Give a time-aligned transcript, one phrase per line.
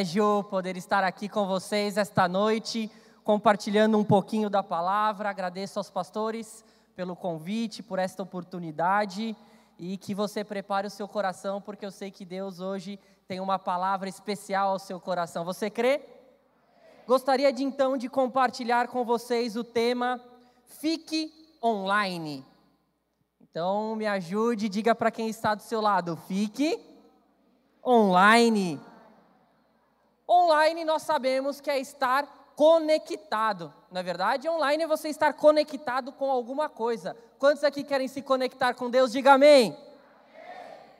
[0.00, 2.90] privilégio poder estar aqui com vocês esta noite,
[3.22, 5.28] compartilhando um pouquinho da palavra.
[5.28, 6.64] Agradeço aos pastores
[6.96, 9.36] pelo convite, por esta oportunidade
[9.78, 13.58] e que você prepare o seu coração, porque eu sei que Deus hoje tem uma
[13.58, 15.44] palavra especial ao seu coração.
[15.44, 16.00] Você crê?
[17.06, 20.18] Gostaria de então de compartilhar com vocês o tema
[20.64, 21.30] Fique
[21.62, 22.46] online.
[23.38, 26.80] Então me ajude, diga para quem está do seu lado, fique
[27.84, 28.80] online.
[30.30, 33.74] Online nós sabemos que é estar conectado.
[33.90, 37.16] Na é verdade, online é você estar conectado com alguma coisa.
[37.36, 39.10] Quantos aqui querem se conectar com Deus?
[39.10, 39.32] Diga.
[39.32, 39.76] Amém.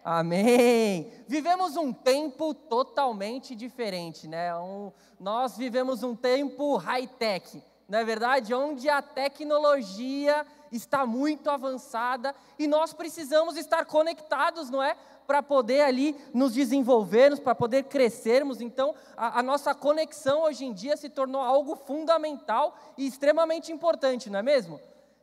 [0.05, 1.13] amém.
[1.29, 4.53] Vivemos um tempo totalmente diferente, né?
[4.57, 8.53] Um, nós vivemos um tempo high-tech, não é verdade?
[8.53, 14.97] Onde a tecnologia está muito avançada e nós precisamos estar conectados, não é?
[15.27, 18.61] Para poder ali nos desenvolvermos, para poder crescermos.
[18.61, 24.29] Então, a, a, nossa conexão hoje em dia se tornou algo fundamental e extremamente importante,
[24.31, 24.81] não é mesmo?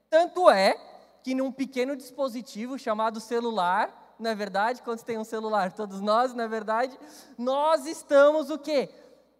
[0.09, 0.78] Tanto é
[1.23, 4.81] que num pequeno dispositivo chamado celular, não é verdade?
[4.81, 5.73] Quantos têm um celular?
[5.73, 6.98] Todos nós, não é verdade?
[7.38, 8.89] Nós estamos o quê?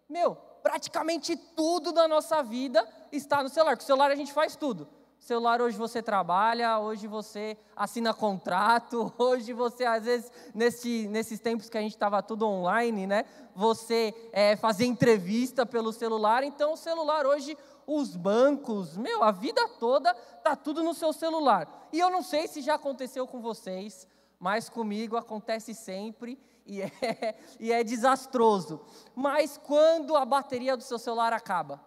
[0.08, 3.76] Meu, praticamente tudo da nossa vida está no celular.
[3.76, 4.97] Com o celular a gente faz tudo
[5.28, 11.68] celular hoje você trabalha, hoje você assina contrato, hoje você, às vezes, nesse, nesses tempos
[11.68, 13.26] que a gente estava tudo online, né?
[13.54, 19.68] Você é, fazia entrevista pelo celular, então o celular hoje, os bancos, meu, a vida
[19.78, 21.88] toda tá tudo no seu celular.
[21.92, 24.08] E eu não sei se já aconteceu com vocês,
[24.40, 28.80] mas comigo acontece sempre e é, e é desastroso.
[29.14, 31.86] Mas quando a bateria do seu celular acaba,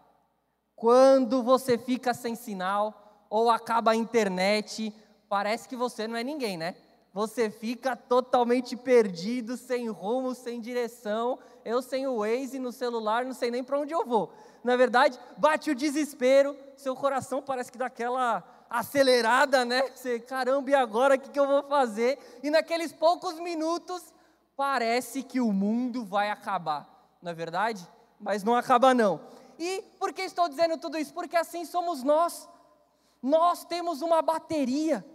[0.75, 3.00] quando você fica sem sinal,
[3.31, 4.93] ou acaba a internet,
[5.29, 6.75] parece que você não é ninguém, né?
[7.13, 11.39] Você fica totalmente perdido, sem rumo, sem direção.
[11.63, 14.33] Eu sem o Waze no celular, não sei nem para onde eu vou.
[14.61, 19.81] Na verdade, bate o desespero, seu coração parece que dá aquela acelerada, né?
[19.95, 22.19] Você, caramba, e agora o que, que eu vou fazer?
[22.43, 24.13] E naqueles poucos minutos,
[24.57, 27.87] parece que o mundo vai acabar, não é verdade?
[28.19, 29.21] Mas não acaba não.
[29.57, 31.13] E por que estou dizendo tudo isso?
[31.13, 32.47] Porque assim somos nós.
[33.21, 35.05] Nós temos uma bateria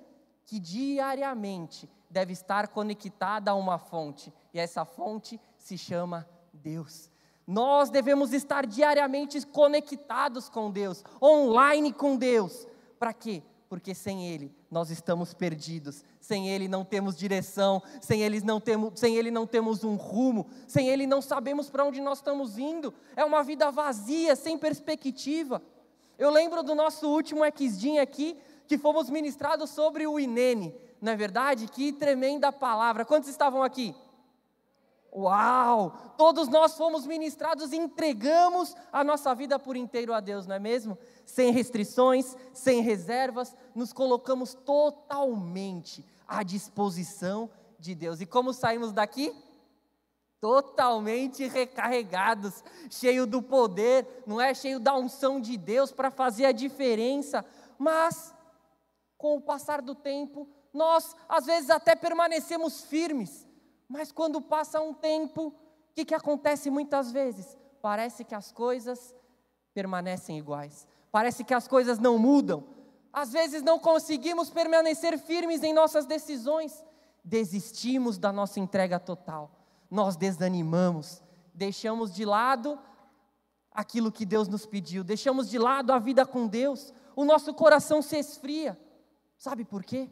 [0.45, 7.11] que diariamente deve estar conectada a uma fonte, e essa fonte se chama Deus.
[7.47, 12.67] Nós devemos estar diariamente conectados com Deus, online com Deus.
[12.99, 13.43] Para quê?
[13.69, 18.99] Porque sem Ele nós estamos perdidos, sem Ele não temos direção, sem Ele não temos,
[18.99, 22.93] sem Ele não temos um rumo, sem Ele não sabemos para onde nós estamos indo.
[23.15, 25.63] É uma vida vazia, sem perspectiva.
[26.19, 30.75] Eu lembro do nosso último Exdim aqui, que fomos ministrados sobre o Inene.
[31.01, 31.69] Não é verdade?
[31.69, 33.05] Que tremenda palavra.
[33.05, 33.95] Quantos estavam aqui?
[35.15, 35.97] Uau!
[36.19, 40.59] Todos nós fomos ministrados e entregamos a nossa vida por inteiro a Deus, não é
[40.59, 40.99] mesmo?
[41.25, 47.49] Sem restrições, sem reservas, nos colocamos totalmente à disposição
[47.79, 48.21] de Deus.
[48.21, 49.35] E como saímos daqui?
[50.47, 54.55] Totalmente recarregados, cheio do poder, não é?
[54.55, 57.45] Cheio da unção de Deus para fazer a diferença,
[57.77, 58.33] mas
[59.19, 63.45] com o passar do tempo, nós às vezes até permanecemos firmes,
[63.89, 65.55] mas quando passa um tempo, o
[65.97, 67.59] que, que acontece muitas vezes?
[67.83, 69.17] Parece que as coisas
[69.75, 72.63] permanecem iguais, parece que as coisas não mudam,
[73.13, 76.85] às vezes não conseguimos permanecer firmes em nossas decisões,
[77.25, 79.51] desistimos da nossa entrega total
[79.91, 81.23] nós desanimamos,
[81.55, 82.79] deixamos de lado
[83.71, 88.01] aquilo que Deus nos pediu, deixamos de lado a vida com Deus, o nosso coração
[88.03, 88.79] se esfria.
[89.39, 90.11] Sabe por quê?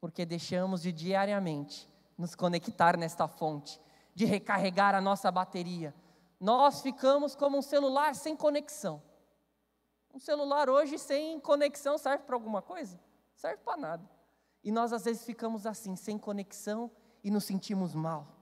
[0.00, 3.80] Porque deixamos de diariamente nos conectar nesta fonte,
[4.14, 5.94] de recarregar a nossa bateria.
[6.38, 9.02] Nós ficamos como um celular sem conexão.
[10.12, 13.00] Um celular hoje sem conexão serve para alguma coisa?
[13.34, 14.10] Serve para nada.
[14.62, 16.90] E nós às vezes ficamos assim, sem conexão
[17.24, 18.35] e nos sentimos mal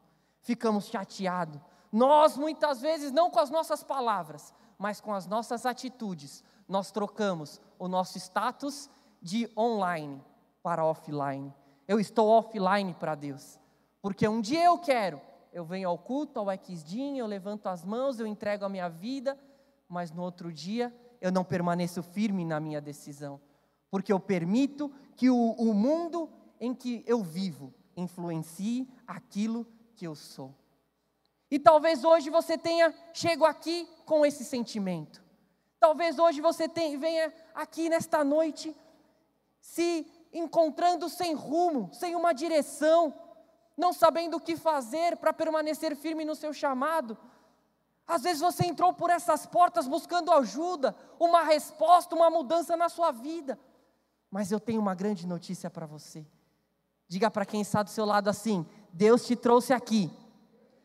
[0.44, 1.60] ficamos chateados.
[1.90, 7.60] Nós, muitas vezes, não com as nossas palavras, mas com as nossas atitudes, nós trocamos
[7.78, 8.88] o nosso status
[9.20, 10.22] de online
[10.62, 11.52] para offline.
[11.88, 13.58] Eu estou offline para Deus,
[14.00, 15.20] porque um dia eu quero,
[15.52, 19.38] eu venho ao culto, ao Xdin, eu levanto as mãos, eu entrego a minha vida,
[19.88, 23.40] mas no outro dia eu não permaneço firme na minha decisão,
[23.90, 26.28] porque eu permito que o, o mundo
[26.60, 30.54] em que eu vivo influencie aquilo que eu sou.
[31.50, 35.22] E talvez hoje você tenha chego aqui com esse sentimento.
[35.78, 38.74] Talvez hoje você tenha, venha aqui nesta noite
[39.60, 43.14] se encontrando sem rumo, sem uma direção,
[43.76, 47.16] não sabendo o que fazer para permanecer firme no seu chamado.
[48.06, 53.10] Às vezes você entrou por essas portas buscando ajuda, uma resposta, uma mudança na sua
[53.10, 53.58] vida.
[54.30, 56.26] Mas eu tenho uma grande notícia para você.
[57.08, 60.08] Diga para quem está do seu lado assim: Deus te trouxe aqui,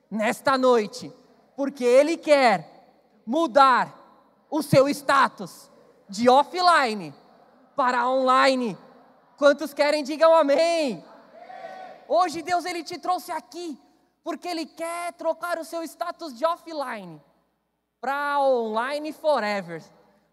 [0.09, 1.13] nesta noite,
[1.55, 3.95] porque Ele quer mudar
[4.49, 5.69] o seu status
[6.09, 7.13] de offline
[7.75, 8.75] para online.
[9.37, 11.05] Quantos querem, digam amém.
[12.07, 13.79] Hoje Deus ele te trouxe aqui
[14.23, 17.21] porque Ele quer trocar o seu status de offline
[18.01, 19.83] para online forever,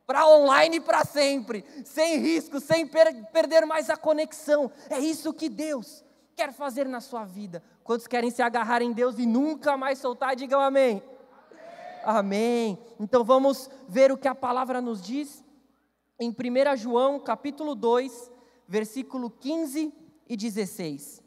[0.06, 4.72] para online para sempre, sem risco, sem per perder mais a conexão.
[4.88, 6.05] É isso que Deus
[6.36, 7.62] quer fazer na sua vida.
[7.82, 10.36] Quantos querem se agarrar em Deus e nunca mais soltar?
[10.36, 11.02] Digam amém.
[12.04, 12.74] Amém.
[12.74, 12.78] amém.
[13.00, 15.42] Então vamos ver o que a palavra nos diz
[16.20, 18.30] em 1 João, capítulo 2,
[18.68, 19.92] versículo 15
[20.28, 21.22] e 16.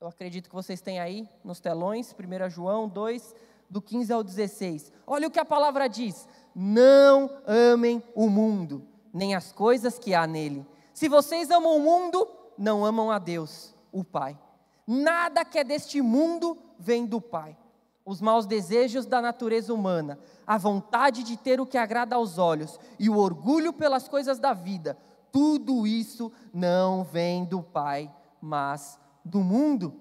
[0.00, 3.34] Eu acredito que vocês têm aí nos telões, 1 João 2,
[3.68, 4.90] do 15 ao 16.
[5.06, 10.26] Olha o que a palavra diz: Não amem o mundo, nem as coisas que há
[10.26, 10.66] nele.
[10.94, 14.38] Se vocês amam o mundo, não amam a Deus, o Pai.
[14.86, 17.56] Nada que é deste mundo vem do Pai.
[18.04, 22.78] Os maus desejos da natureza humana, a vontade de ter o que agrada aos olhos
[22.98, 24.98] e o orgulho pelas coisas da vida,
[25.32, 28.12] tudo isso não vem do Pai,
[28.42, 29.98] mas do mundo.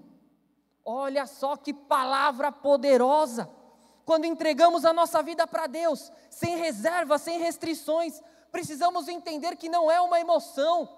[0.84, 3.50] Olha só que palavra poderosa!
[4.06, 8.22] Quando entregamos a nossa vida para Deus, sem reserva, sem restrições,
[8.52, 10.90] precisamos entender que não é uma emoção,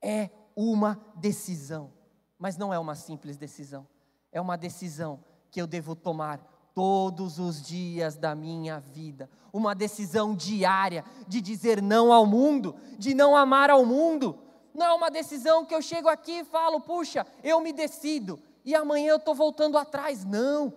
[0.00, 1.92] é uma decisão.
[2.36, 3.86] Mas não é uma simples decisão,
[4.32, 5.20] é uma decisão
[5.52, 6.40] que eu devo tomar
[6.74, 9.30] todos os dias da minha vida.
[9.52, 14.36] Uma decisão diária de dizer não ao mundo, de não amar ao mundo,
[14.74, 18.74] não é uma decisão que eu chego aqui e falo, puxa, eu me decido e
[18.74, 20.24] amanhã eu estou voltando atrás.
[20.24, 20.72] Não,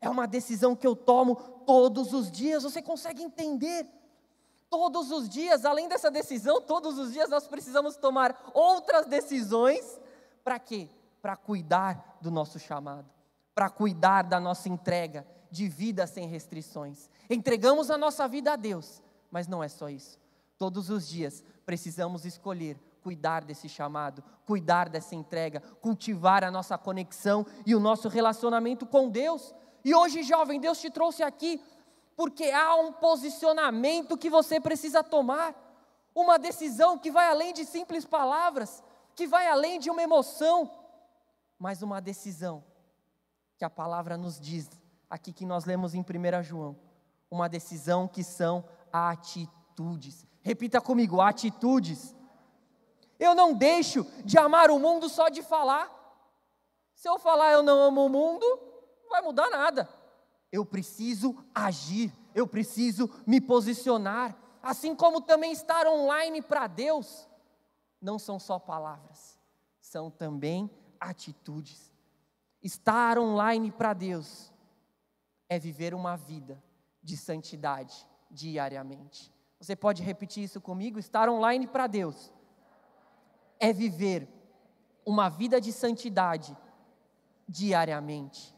[0.00, 1.36] é uma decisão que eu tomo
[1.66, 2.62] todos os dias.
[2.62, 3.86] Você consegue entender?
[4.76, 10.00] Todos os dias, além dessa decisão, todos os dias nós precisamos tomar outras decisões.
[10.42, 10.88] Para quê?
[11.22, 13.08] Para cuidar do nosso chamado,
[13.54, 17.08] para cuidar da nossa entrega de vida sem restrições.
[17.30, 19.00] Entregamos a nossa vida a Deus,
[19.30, 20.18] mas não é só isso.
[20.58, 27.46] Todos os dias precisamos escolher cuidar desse chamado, cuidar dessa entrega, cultivar a nossa conexão
[27.64, 29.54] e o nosso relacionamento com Deus.
[29.84, 31.62] E hoje, jovem, Deus te trouxe aqui
[32.16, 35.54] porque há um posicionamento que você precisa tomar,
[36.14, 38.82] uma decisão que vai além de simples palavras,
[39.14, 40.70] que vai além de uma emoção,
[41.58, 42.64] mas uma decisão
[43.56, 44.68] que a palavra nos diz
[45.08, 46.76] aqui que nós lemos em 1 João,
[47.30, 50.26] uma decisão que são atitudes.
[50.42, 52.14] Repita comigo: atitudes.
[53.18, 55.90] Eu não deixo de amar o mundo só de falar.
[56.94, 58.44] Se eu falar eu não amo o mundo,
[59.02, 59.88] não vai mudar nada.
[60.54, 64.38] Eu preciso agir, eu preciso me posicionar.
[64.62, 67.28] Assim como também estar online para Deus,
[68.00, 69.36] não são só palavras,
[69.80, 70.70] são também
[71.00, 71.92] atitudes.
[72.62, 74.52] Estar online para Deus
[75.48, 76.62] é viver uma vida
[77.02, 79.34] de santidade diariamente.
[79.58, 81.00] Você pode repetir isso comigo?
[81.00, 82.32] Estar online para Deus
[83.58, 84.28] é viver
[85.04, 86.56] uma vida de santidade
[87.48, 88.53] diariamente.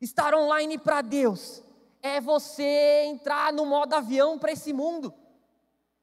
[0.00, 1.62] Estar online para Deus
[2.02, 5.12] é você entrar no modo avião para esse mundo.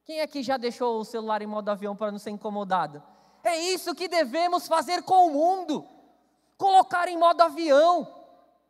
[0.05, 3.01] Quem aqui já deixou o celular em modo avião para não ser incomodado?
[3.43, 5.87] É isso que devemos fazer com o mundo.
[6.57, 8.15] Colocar em modo avião.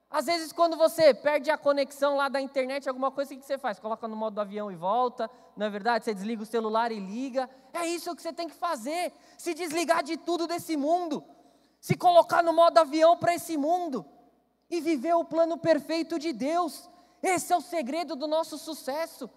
[0.09, 3.57] Às vezes, quando você perde a conexão lá da internet, alguma coisa, o que você
[3.57, 3.77] faz?
[3.77, 6.05] Coloca no modo avião e volta, não é verdade?
[6.05, 7.49] Você desliga o celular e liga.
[7.73, 9.11] É isso que você tem que fazer.
[9.37, 11.21] Se desligar de tudo desse mundo.
[11.81, 14.05] Se colocar no modo avião para esse mundo.
[14.69, 16.89] E viver o plano perfeito de Deus.
[17.21, 19.29] Esse é o segredo do nosso sucesso.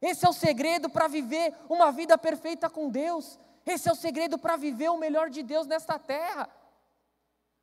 [0.00, 3.38] Esse é o segredo para viver uma vida perfeita com Deus.
[3.64, 6.50] Esse é o segredo para viver o melhor de Deus nesta terra.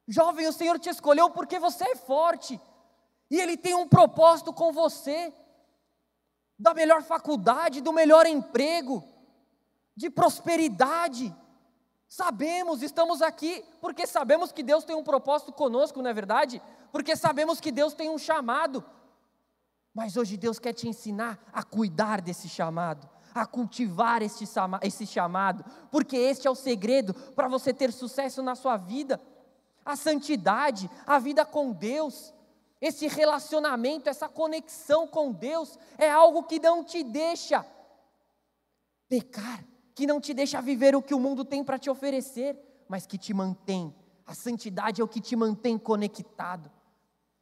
[0.07, 2.59] Jovem, o Senhor te escolheu porque você é forte.
[3.29, 5.33] E Ele tem um propósito com você.
[6.57, 9.03] Da melhor faculdade, do melhor emprego,
[9.95, 11.35] de prosperidade.
[12.07, 16.61] Sabemos, estamos aqui porque sabemos que Deus tem um propósito conosco, não é verdade?
[16.91, 18.83] Porque sabemos que Deus tem um chamado.
[19.93, 24.45] Mas hoje Deus quer te ensinar a cuidar desse chamado, a cultivar esse,
[25.05, 29.19] chamado, porque este é o segredo para você ter sucesso na sua vida
[29.89, 32.31] a santidade, a vida com Deus,
[32.79, 37.65] esse relacionamento, essa conexão com Deus, é algo que não te deixa
[39.07, 39.65] pecar,
[39.95, 42.55] que não te deixa viver o que o mundo tem para te oferecer,
[42.87, 43.93] mas que te mantém.
[44.25, 46.71] A santidade é o que te mantém conectado.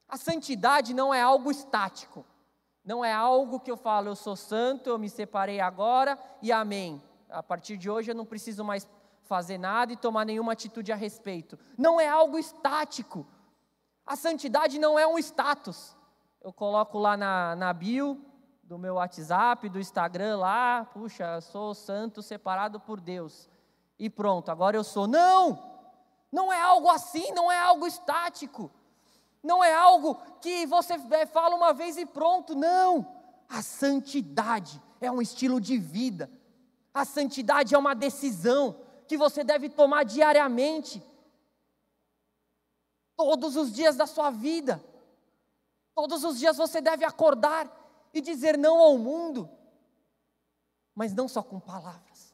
[0.08, 2.26] A santidade não é algo estático.
[2.84, 7.04] Não é algo que eu falo, eu sou santo, eu me separei agora e amém.
[7.30, 8.88] A partir de hoje eu não preciso mais
[9.24, 11.60] fazer nada e tomar nenhuma atitude a respeito.
[11.78, 13.28] Não é algo estático.
[14.06, 15.98] A santidade não é um status.
[16.42, 18.24] Eu coloco lá na, na bio
[18.64, 23.50] do meu WhatsApp, do Instagram lá, puxa, eu sou santo separado por Deus.
[24.00, 25.08] E pronto, agora eu sou.
[25.08, 25.76] Não!
[26.32, 28.72] Não é algo assim, não é algo estático.
[29.44, 33.06] Não é algo que você é, fala uma vez e pronto, não.
[33.48, 36.29] A santidade é um estilo de vida.
[36.94, 41.03] A santidade é uma decisão que você deve tomar diariamente.
[43.15, 44.84] Todos os dias da sua vida.
[45.96, 47.72] Todos os dias você deve acordar
[48.13, 49.50] e dizer não ao mundo.
[50.94, 52.34] Mas não só com palavras,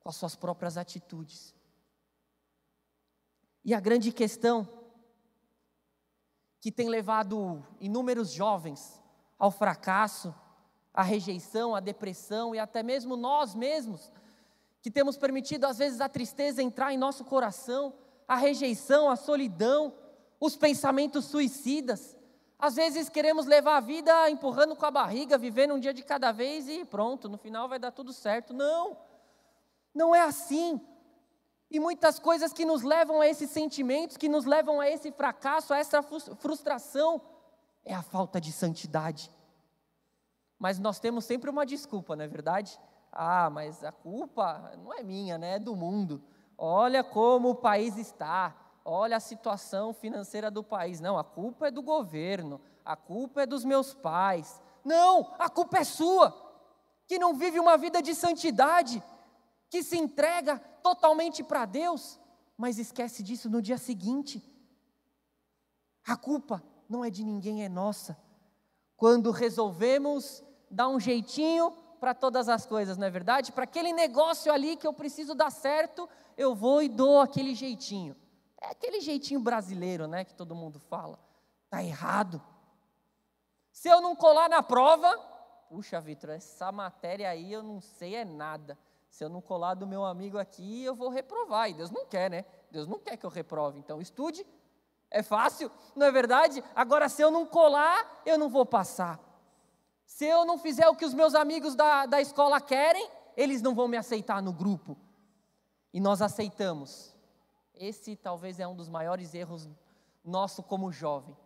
[0.00, 1.54] com as suas próprias atitudes.
[3.64, 4.68] E a grande questão
[6.64, 8.98] que tem levado inúmeros jovens
[9.38, 10.34] ao fracasso,
[10.94, 14.10] à rejeição, à depressão e até mesmo nós mesmos,
[14.80, 17.92] que temos permitido às vezes a tristeza entrar em nosso coração,
[18.26, 19.92] a rejeição, a solidão,
[20.40, 22.16] os pensamentos suicidas.
[22.58, 26.32] Às vezes queremos levar a vida empurrando com a barriga, vivendo um dia de cada
[26.32, 28.54] vez e pronto, no final vai dar tudo certo.
[28.54, 28.96] Não,
[29.94, 30.80] não é assim.
[31.74, 35.74] E muitas coisas que nos levam a esses sentimentos, que nos levam a esse fracasso,
[35.74, 37.20] a essa frustração,
[37.84, 39.28] é a falta de santidade.
[40.56, 42.78] Mas nós temos sempre uma desculpa, não é verdade?
[43.10, 45.56] Ah, mas a culpa não é minha, né?
[45.56, 46.22] É do mundo.
[46.56, 48.54] Olha como o país está.
[48.84, 51.00] Olha a situação financeira do país.
[51.00, 52.60] Não, a culpa é do governo.
[52.84, 54.62] A culpa é dos meus pais.
[54.84, 56.32] Não, a culpa é sua,
[57.08, 59.02] que não vive uma vida de santidade
[59.74, 62.20] que se entrega totalmente para Deus,
[62.56, 64.40] mas esquece disso no dia seguinte.
[66.06, 68.16] A culpa não é de ninguém, é nossa.
[68.96, 73.50] Quando resolvemos dar um jeitinho para todas as coisas, não é verdade?
[73.50, 78.14] Para aquele negócio ali que eu preciso dar certo, eu vou e dou aquele jeitinho.
[78.60, 81.18] É aquele jeitinho brasileiro, né, que todo mundo fala.
[81.68, 82.40] Tá errado.
[83.72, 85.18] Se eu não colar na prova,
[85.68, 88.78] puxa, Vitor, essa matéria aí eu não sei é nada.
[89.14, 91.70] Se eu não colar do meu amigo aqui, eu vou reprovar.
[91.70, 92.44] E Deus não quer, né?
[92.68, 93.78] Deus não quer que eu reprove.
[93.78, 94.44] Então, estude.
[95.08, 96.64] É fácil, não é verdade?
[96.74, 99.20] Agora, se eu não colar, eu não vou passar.
[100.04, 103.72] Se eu não fizer o que os meus amigos da, da escola querem, eles não
[103.72, 104.98] vão me aceitar no grupo.
[105.92, 107.14] E nós aceitamos.
[107.72, 109.68] Esse talvez é um dos maiores erros
[110.24, 111.36] nosso como jovem.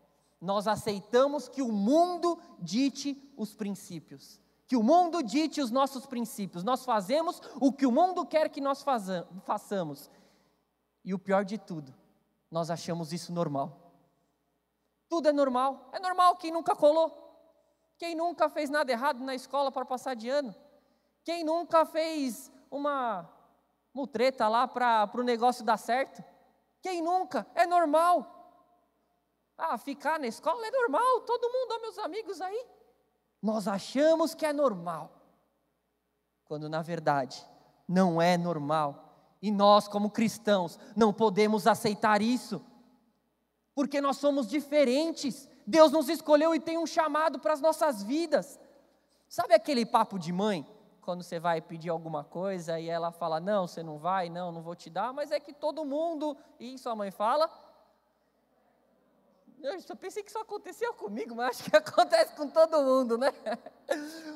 [0.41, 6.63] Nós aceitamos que o mundo dite os princípios que o mundo dite os nossos princípios.
[6.63, 8.85] Nós fazemos o que o mundo quer que nós
[9.47, 10.11] façamos.
[11.03, 11.95] E o pior de tudo,
[12.51, 13.95] nós achamos isso normal.
[15.09, 15.89] Tudo é normal.
[15.91, 17.25] É normal quem nunca colou.
[17.97, 20.55] Quem nunca fez nada errado na escola para passar de ano.
[21.25, 23.27] Quem nunca fez uma
[23.95, 26.23] mutreta lá para o negócio dar certo.
[26.83, 27.47] Quem nunca?
[27.55, 28.35] É normal.
[29.57, 31.23] Ah, ficar na escola é normal.
[31.23, 32.78] Todo mundo, meus amigos aí.
[33.43, 35.13] Nós achamos que é normal,
[36.45, 37.45] quando na verdade
[37.87, 39.05] não é normal.
[39.41, 42.61] E nós, como cristãos, não podemos aceitar isso,
[43.75, 45.49] porque nós somos diferentes.
[45.67, 48.59] Deus nos escolheu e tem um chamado para as nossas vidas.
[49.29, 50.67] Sabe aquele papo de mãe?
[51.01, 54.61] Quando você vai pedir alguma coisa e ela fala: Não, você não vai, não, não
[54.61, 56.37] vou te dar, mas é que todo mundo.
[56.59, 57.49] E sua mãe fala:
[59.63, 63.33] eu só pensei que isso acontecia comigo, mas acho que acontece com todo mundo, né?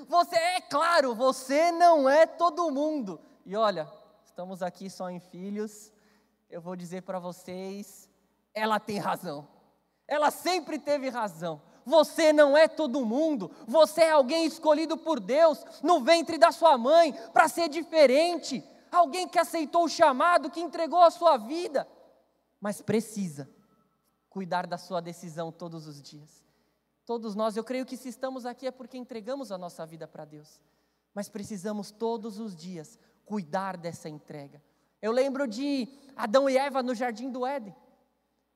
[0.09, 3.21] Você é claro, você não é todo mundo.
[3.45, 3.89] E olha,
[4.25, 5.93] estamos aqui só em filhos.
[6.51, 8.11] Eu vou dizer para vocês,
[8.55, 9.49] ela tem razão.
[10.07, 11.63] Ela sempre teve razão.
[11.85, 13.51] Você não é todo mundo.
[13.67, 18.63] Você é alguém escolhido por Deus no ventre da sua mãe para ser diferente.
[18.91, 21.89] Alguém que aceitou o chamado, que entregou a sua vida,
[22.61, 23.49] mas precisa
[24.33, 26.43] cuidar da sua decisão todos os dias.
[27.05, 30.25] Todos nós, eu creio que se estamos aqui é porque entregamos a nossa vida para
[30.25, 30.59] Deus,
[31.13, 34.63] mas precisamos todos os dias cuidar dessa entrega.
[35.03, 35.87] Eu lembro de
[36.17, 37.77] Adão e Eva no jardim do Éden.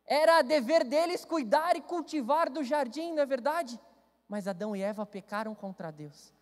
[0.07, 3.79] Era dever deles cuidar e cultivar do jardim, não é verdade?
[4.27, 6.33] Mas Adão e Eva pecaram contra Deus,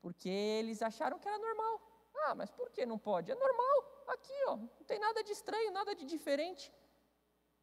[0.00, 1.80] porque eles acharam que era normal.
[2.26, 3.32] Ah, mas por que não pode?
[3.32, 6.72] É normal, aqui, ó, não tem nada de estranho, nada de diferente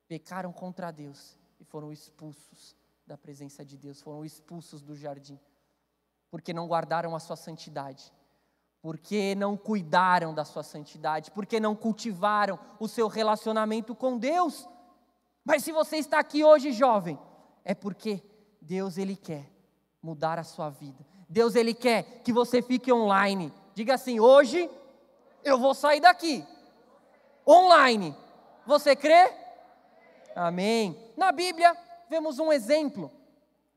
[0.10, 2.75] pecaram contra Deus e foram expulsos
[3.06, 5.39] da presença de Deus, foram expulsos do jardim,
[6.32, 8.12] porque não guardaram a sua santidade,
[8.82, 14.68] porque não cuidaram da sua santidade, porque não cultivaram o seu relacionamento com Deus.
[15.46, 17.18] Mas se você está aqui hoje, jovem,
[17.63, 18.24] é porque
[18.60, 19.51] Deus ele quer
[20.01, 21.06] mudar a sua vida.
[21.28, 23.54] Deus ele quer que você fique online.
[23.75, 24.70] Diga assim: "Hoje
[25.44, 26.44] eu vou sair daqui
[27.48, 28.16] online".
[28.66, 29.38] Você crê?
[30.36, 30.98] Amém.
[31.18, 31.76] Na Bíblia
[32.10, 33.12] vemos um exemplo,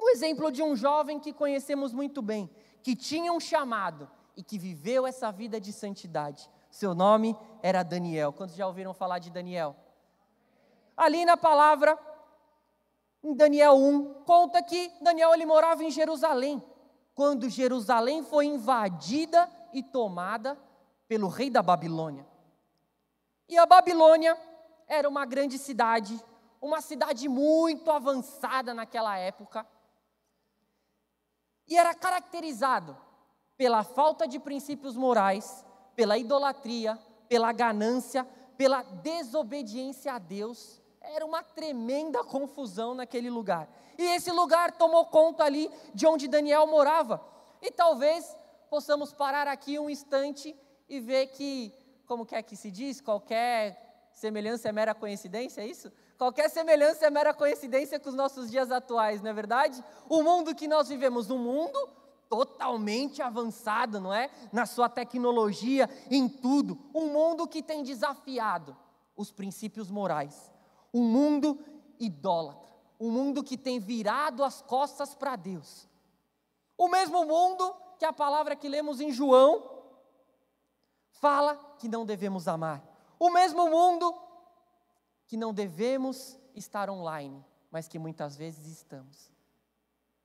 [0.01, 2.51] um exemplo de um jovem que conhecemos muito bem,
[2.83, 6.49] que tinha um chamado e que viveu essa vida de santidade.
[6.71, 8.33] Seu nome era Daniel.
[8.33, 9.77] Quantos já ouviram falar de Daniel?
[10.97, 11.99] Ali na palavra,
[13.23, 16.63] em Daniel 1, conta que Daniel ele morava em Jerusalém,
[17.15, 20.59] quando Jerusalém foi invadida e tomada
[21.07, 22.27] pelo rei da Babilônia.
[23.49, 24.37] E a Babilônia
[24.89, 26.19] era uma grande cidade,
[26.63, 29.67] uma cidade muito avançada naquela época,
[31.67, 32.97] e era caracterizado
[33.57, 35.65] pela falta de princípios morais,
[35.97, 36.97] pela idolatria,
[37.29, 38.25] pela ganância,
[38.57, 40.81] pela desobediência a Deus.
[41.01, 43.69] Era uma tremenda confusão naquele lugar.
[43.99, 47.25] E esse lugar tomou conta ali de onde Daniel morava.
[47.61, 48.37] E talvez
[48.71, 50.57] possamos parar aqui um instante
[50.89, 51.73] e ver que,
[52.07, 55.91] como que é que se diz, qualquer semelhança é mera coincidência, é isso?
[56.23, 59.83] Qualquer semelhança é mera coincidência com os nossos dias atuais, não é verdade?
[60.09, 61.77] O mundo que nós vivemos, um mundo
[62.29, 64.31] totalmente avançado, não é?
[64.53, 66.79] Na sua tecnologia, em tudo.
[66.95, 68.77] Um mundo que tem desafiado
[69.17, 70.49] os princípios morais.
[70.95, 71.59] Um mundo
[71.99, 72.73] idólatra.
[73.01, 75.89] Um mundo que tem virado as costas para Deus.
[76.79, 79.61] O mesmo mundo que a palavra que lemos em João
[81.11, 82.81] fala que não devemos amar.
[83.19, 84.23] O mesmo mundo
[85.33, 89.33] que não devemos estar online, mas que muitas vezes estamos.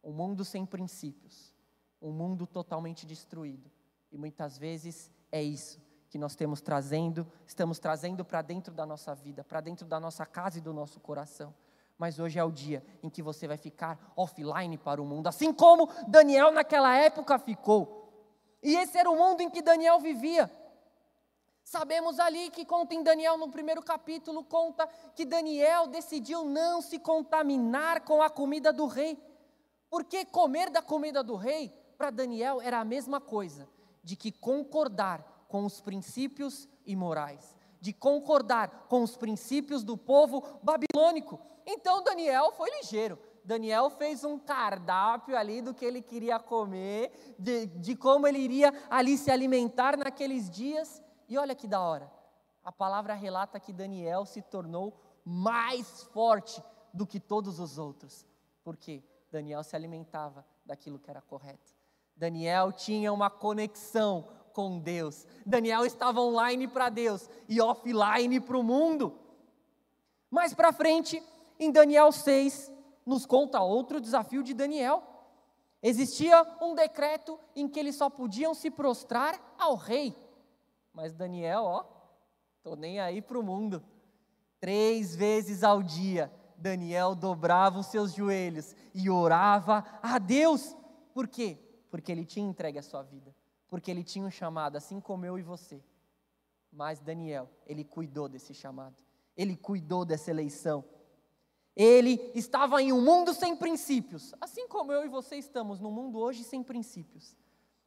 [0.04, 1.56] Um mundo sem princípios
[2.02, 3.72] um mundo totalmente destruído.
[4.12, 9.16] E muitas vezes é isso que nós temos trazendo, estamos trazendo para dentro da nossa
[9.16, 11.56] vida, para dentro da nossa casa e do nosso coração.
[11.98, 15.54] Mas hoje é o dia em que você vai ficar offline para o mundo, assim
[15.54, 18.12] como Daniel naquela época ficou.
[18.62, 20.52] E esse era o mundo em que Daniel vivia.
[21.68, 26.98] Sabemos ali que conta em Daniel no primeiro capítulo, conta que Daniel decidiu não se
[26.98, 29.22] contaminar com a comida do rei.
[29.90, 33.68] Porque comer da comida do rei para Daniel era a mesma coisa,
[34.02, 41.38] de que concordar com os princípios imorais, de concordar com os princípios do povo babilônico.
[41.66, 43.20] Então Daniel foi ligeiro.
[43.44, 48.74] Daniel fez um cardápio ali do que ele queria comer, de, de como ele iria
[48.90, 51.06] ali se alimentar naqueles dias.
[51.28, 52.12] E olha que da hora,
[52.64, 56.64] a palavra relata que Daniel se tornou mais forte
[56.94, 58.26] do que todos os outros.
[58.64, 59.04] Por quê?
[59.32, 61.76] Daniel se alimentava daquilo que era correto.
[62.16, 65.28] Daniel tinha uma conexão com Deus.
[65.46, 69.20] Daniel estava online para Deus e offline para o mundo.
[70.32, 71.22] Mais para frente,
[71.60, 72.72] em Daniel 6,
[73.06, 75.04] nos conta outro desafio de Daniel.
[75.82, 80.16] Existia um decreto em que eles só podiam se prostrar ao rei.
[80.98, 81.86] Mas Daniel, ó,
[82.64, 83.84] tô nem aí para o mundo.
[84.60, 90.76] Três vezes ao dia, Daniel dobrava os seus joelhos e orava a Deus.
[91.14, 91.56] Por quê?
[91.92, 93.32] Porque ele tinha entregue a sua vida,
[93.70, 95.84] porque ele tinha um chamado, assim como eu e você.
[96.72, 98.96] Mas Daniel, ele cuidou desse chamado,
[99.36, 100.84] ele cuidou dessa eleição.
[101.76, 106.18] Ele estava em um mundo sem princípios, assim como eu e você estamos num mundo
[106.18, 107.38] hoje sem princípios.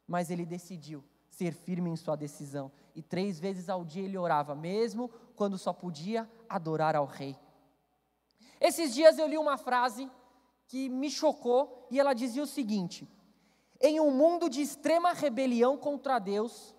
[0.07, 1.03] Mas ele decidiu
[1.41, 2.71] ser firme em sua decisão.
[2.93, 7.35] E três vezes ao dia ele orava, mesmo quando só podia adorar ao rei.
[8.59, 10.07] Esses dias eu li uma frase
[10.67, 13.09] que me chocou e ela dizia o seguinte:
[13.79, 16.75] em um mundo de extrema rebelião contra Deus,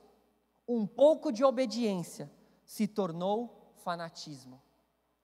[0.68, 2.30] um pouco de obediência
[2.64, 4.62] se tornou fanatismo.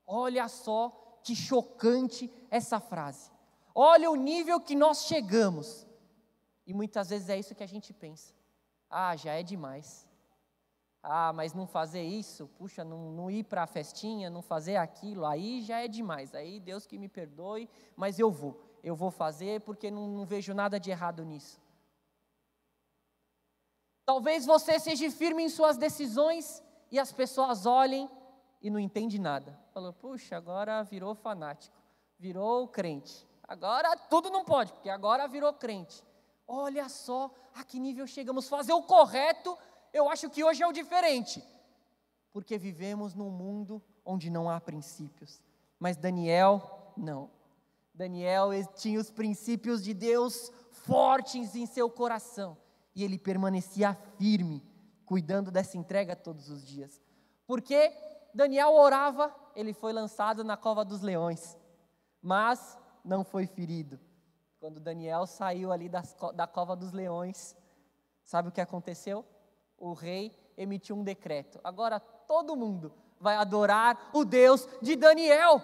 [0.05, 3.31] Olha só que chocante essa frase.
[3.73, 5.87] Olha o nível que nós chegamos.
[6.67, 8.38] E muitas vezes é isso que a gente pensa.
[8.91, 10.09] Ah, já é demais.
[11.03, 15.25] Ah, mas não fazer isso, puxa, não, não ir para a festinha, não fazer aquilo,
[15.25, 16.35] aí já é demais.
[16.35, 18.61] Aí Deus que me perdoe, mas eu vou.
[18.83, 21.61] Eu vou fazer porque não, não vejo nada de errado nisso.
[24.05, 28.11] Talvez você seja firme em suas decisões e as pessoas olhem
[28.61, 29.59] e não entendem nada.
[29.73, 31.77] Falou, puxa, agora virou fanático,
[32.19, 33.27] virou crente.
[33.47, 36.05] Agora tudo não pode, porque agora virou crente.
[36.49, 38.49] Olha só a que nível chegamos.
[38.49, 39.57] Fazer o correto,
[39.93, 41.45] eu acho que hoje é o diferente.
[42.33, 45.43] Porque vivemos num mundo onde não há princípios.
[45.79, 47.31] Mas Daniel, não.
[47.93, 52.57] Daniel tinha os princípios de Deus fortes em seu coração
[52.95, 54.65] e ele permanecia firme,
[55.05, 57.01] cuidando dessa entrega todos os dias.
[57.47, 57.93] Porque
[58.33, 61.57] Daniel orava, ele foi lançado na cova dos leões.
[62.23, 64.01] Mas não foi ferido.
[64.61, 67.57] Quando Daniel saiu ali das, da cova dos leões,
[68.25, 69.25] sabe o que aconteceu?
[69.77, 71.61] O rei emitiu um decreto.
[71.63, 75.63] Agora todo mundo vai adorar o Deus de Daniel.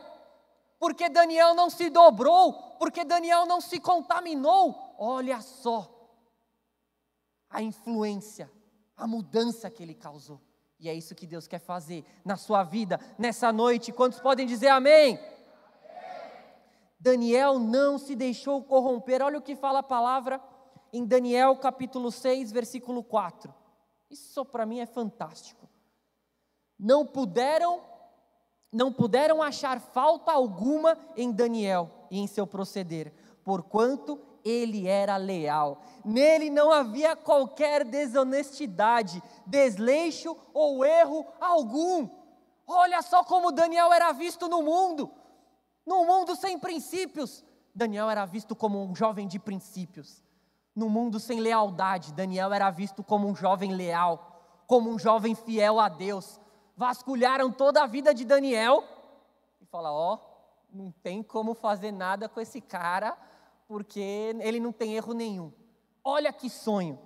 [0.78, 4.94] Porque Daniel não se dobrou, porque Daniel não se contaminou.
[4.98, 5.90] Olha só
[7.50, 8.50] a influência,
[8.96, 10.40] a mudança que ele causou.
[10.78, 13.92] E é isso que Deus quer fazer na sua vida, nessa noite.
[13.92, 15.18] Quantos podem dizer amém?
[17.04, 19.20] Daniel não se deixou corromper.
[19.20, 20.40] Olha o que fala a palavra
[20.90, 23.54] em Daniel capítulo 6, versículo 4.
[24.10, 25.68] Isso para mim é fantástico.
[26.78, 27.82] Não puderam
[28.72, 33.12] não puderam achar falta alguma em Daniel e em seu proceder,
[33.44, 35.82] porquanto ele era leal.
[36.04, 42.08] Nele não havia qualquer desonestidade, desleixo ou erro algum.
[42.66, 45.12] Olha só como Daniel era visto no mundo.
[45.86, 47.44] No mundo sem princípios,
[47.74, 50.22] Daniel era visto como um jovem de princípios.
[50.74, 55.78] No mundo sem lealdade, Daniel era visto como um jovem leal, como um jovem fiel
[55.78, 56.40] a Deus.
[56.76, 58.82] Vasculharam toda a vida de Daniel
[59.60, 60.18] e falaram: Ó, oh,
[60.72, 63.16] não tem como fazer nada com esse cara,
[63.68, 64.00] porque
[64.40, 65.52] ele não tem erro nenhum.
[66.02, 66.98] Olha que sonho,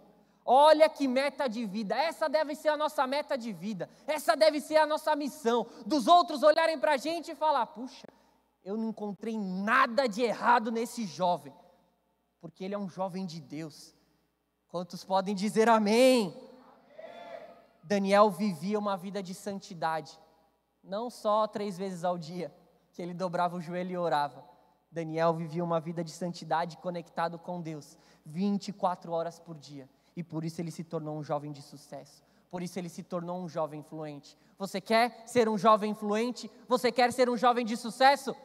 [0.45, 1.95] olha que meta de vida.
[1.95, 5.67] Essa deve ser a nossa meta de vida, essa deve ser a nossa missão.
[5.85, 8.09] Dos outros olharem para a gente e falar: puxa,
[8.69, 11.55] eu não encontrei nada de errado nesse jovem,
[12.39, 13.95] porque ele é um jovem de Deus.
[14.69, 16.37] Quantos podem dizer amém?
[17.83, 20.21] Daniel vivia uma vida de santidade,
[20.85, 22.55] não só três vezes ao dia,
[22.93, 24.45] que ele dobrava o joelho e orava.
[24.93, 30.45] Daniel vivia uma vida de santidade conectado com Deus, 24 horas por dia, e por
[30.45, 32.23] isso ele se tornou um jovem de sucesso.
[32.51, 34.37] Por isso ele se tornou um jovem influente.
[34.59, 36.51] Você quer ser um jovem influente?
[36.67, 38.37] Você quer ser um jovem de sucesso?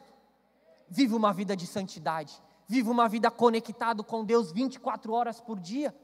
[0.88, 2.42] Viva uma vida de santidade.
[2.66, 5.94] Viva uma vida conectado com Deus 24 horas por dia.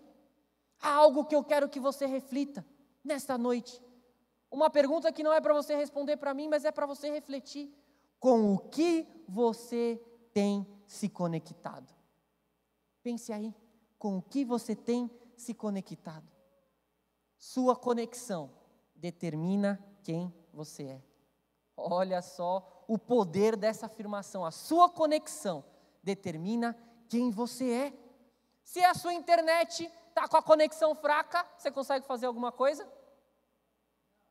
[0.81, 2.65] Há algo que eu quero que você reflita
[3.05, 3.83] nesta noite.
[4.51, 7.73] Uma pergunta que não é para você responder para mim, mas é para você refletir.
[8.19, 10.03] Com o que você
[10.35, 11.93] tem se conectado?
[13.03, 13.55] Pense aí,
[13.99, 16.29] com o que você tem se conectado?
[17.39, 18.51] Sua conexão
[18.95, 21.03] determina quem você é.
[21.77, 24.45] Olha só o poder dessa afirmação.
[24.45, 25.63] A sua conexão
[26.03, 26.77] determina
[27.09, 27.93] quem você é.
[28.65, 32.85] Se a sua internet está com a conexão fraca, você consegue fazer alguma coisa?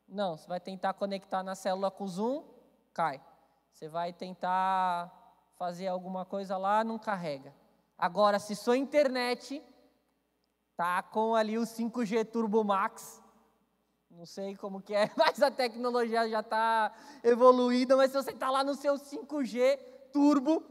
[0.06, 2.44] Não, você vai tentar conectar na célula com Zoom,
[2.94, 3.24] cai.
[3.72, 5.10] Você vai tentar
[5.56, 7.56] fazer alguma coisa lá, não carrega.
[7.98, 9.64] Agora, se sua internet
[10.76, 13.24] tá com ali o 5G Turbo Max,
[14.12, 16.92] não sei como que é, mas a tecnologia já está
[17.24, 19.80] evoluída, mas se você está lá no seu 5G
[20.12, 20.64] turbo,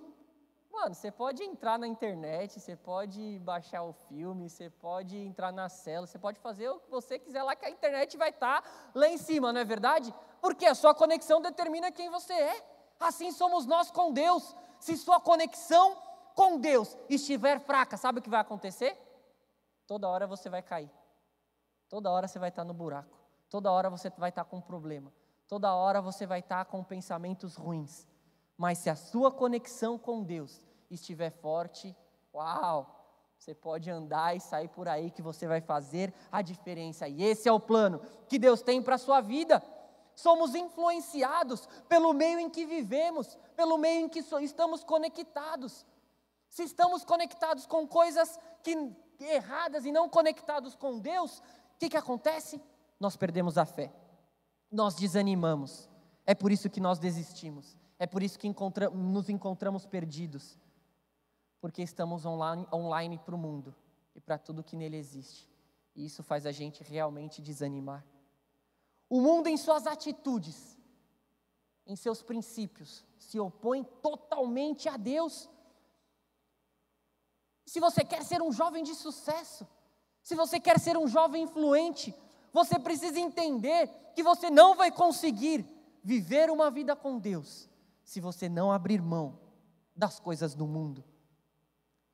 [0.71, 5.69] mano, você pode entrar na internet, você pode baixar o filme, você pode entrar na
[5.69, 8.69] cela, você pode fazer o que você quiser lá, que a internet vai estar tá
[8.95, 10.15] lá em cima, não é verdade?
[10.41, 12.65] Porque a sua conexão determina quem você é.
[13.01, 14.55] Assim somos nós com Deus.
[14.79, 15.97] Se sua conexão
[16.35, 18.97] com Deus estiver fraca, sabe o que vai acontecer?
[19.87, 20.91] Toda hora você vai cair.
[21.89, 23.18] Toda hora você vai estar no buraco.
[23.49, 25.13] Toda hora você vai estar com um problema.
[25.47, 28.07] Toda hora você vai estar com pensamentos ruins.
[28.57, 31.97] Mas se a sua conexão com Deus estiver forte,
[32.35, 32.95] uau!
[33.39, 37.07] Você pode andar e sair por aí que você vai fazer a diferença.
[37.09, 39.63] E esse é o plano que Deus tem para a sua vida.
[40.15, 45.87] Somos influenciados pelo meio em que vivemos, pelo meio em que estamos conectados.
[46.49, 51.43] Se estamos conectados com coisas que, erradas e não conectados com Deus, o
[51.79, 52.61] que, que acontece?
[52.99, 53.93] Nós perdemos a fé,
[54.71, 55.89] nós desanimamos.
[56.27, 60.59] É por isso que nós desistimos, é por isso que encontra, nos encontramos perdidos,
[61.61, 63.75] porque estamos online, online para o mundo
[64.15, 65.49] e para tudo que nele existe.
[65.95, 68.07] E isso faz a gente realmente desanimar.
[69.09, 70.79] O mundo, em suas atitudes,
[71.87, 75.49] em seus princípios, se opõe totalmente a Deus.
[77.67, 79.67] Se você quer ser um jovem de sucesso,
[80.23, 82.15] se você quer ser um jovem influente,
[82.59, 85.65] você precisa entender que você não vai conseguir
[86.03, 87.71] viver uma vida com Deus
[88.03, 89.39] se você não abrir mão
[89.95, 91.05] das coisas do mundo.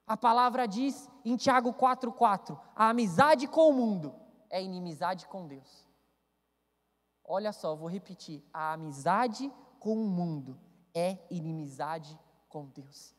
[0.07, 4.15] A palavra diz em Tiago 4,4: a amizade com o mundo
[4.51, 5.87] é inimizade com Deus.
[7.25, 10.61] Olha só, vou repetir: a amizade com o mundo
[10.93, 12.19] é inimizade
[12.51, 13.15] com Deus.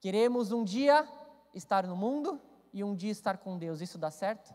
[0.00, 1.06] Queremos um dia
[1.52, 2.40] estar no mundo
[2.72, 4.54] e um dia estar com Deus, isso dá certo?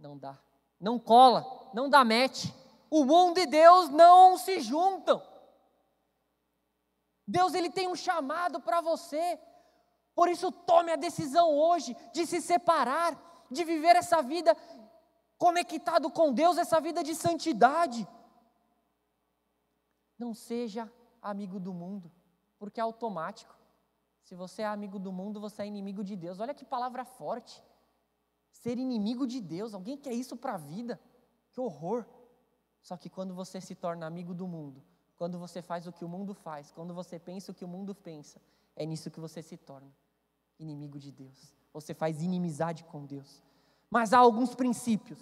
[0.00, 0.38] Não dá.
[0.80, 2.46] Não cola, não dá match.
[2.90, 5.22] O mundo e Deus não se juntam.
[7.26, 9.38] Deus ele tem um chamado para você.
[10.14, 13.16] Por isso tome a decisão hoje de se separar,
[13.50, 14.56] de viver essa vida
[15.38, 18.08] conectado com Deus, essa vida de santidade.
[20.18, 20.90] Não seja
[21.22, 22.10] amigo do mundo,
[22.58, 23.54] porque é automático.
[24.22, 26.40] Se você é amigo do mundo, você é inimigo de Deus.
[26.40, 27.62] Olha que palavra forte.
[28.50, 31.00] Ser inimigo de Deus, alguém quer isso para a vida?
[31.52, 32.04] Que horror!
[32.82, 34.82] Só que quando você se torna amigo do mundo,
[35.16, 37.94] quando você faz o que o mundo faz, quando você pensa o que o mundo
[37.94, 38.40] pensa,
[38.74, 39.92] é nisso que você se torna
[40.58, 41.54] inimigo de Deus.
[41.72, 43.42] Você faz inimizade com Deus.
[43.88, 45.18] Mas há alguns princípios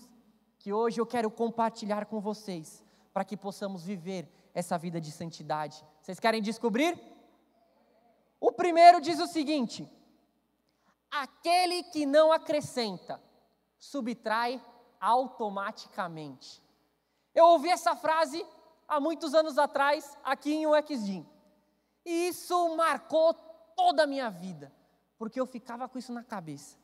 [0.58, 5.84] que hoje eu quero compartilhar com vocês, para que possamos viver essa vida de santidade.
[6.02, 6.98] Vocês querem descobrir?
[8.40, 9.88] O primeiro diz o seguinte:
[11.10, 13.22] aquele que não acrescenta,
[13.78, 14.62] subtrai
[15.00, 16.62] automaticamente.
[17.34, 18.44] Eu ouvi essa frase
[18.86, 21.26] há muitos anos atrás, aqui em UXGym.
[22.04, 23.34] E isso marcou
[23.76, 24.72] toda a minha vida,
[25.18, 26.76] porque eu ficava com isso na cabeça.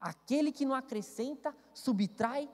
[0.00, 2.48] Aquele que não acrescenta, subtrai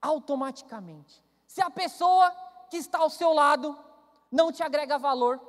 [0.00, 1.22] automaticamente.
[1.46, 2.30] Se a pessoa
[2.70, 3.78] que está ao seu lado
[4.30, 5.40] não te agrega valor,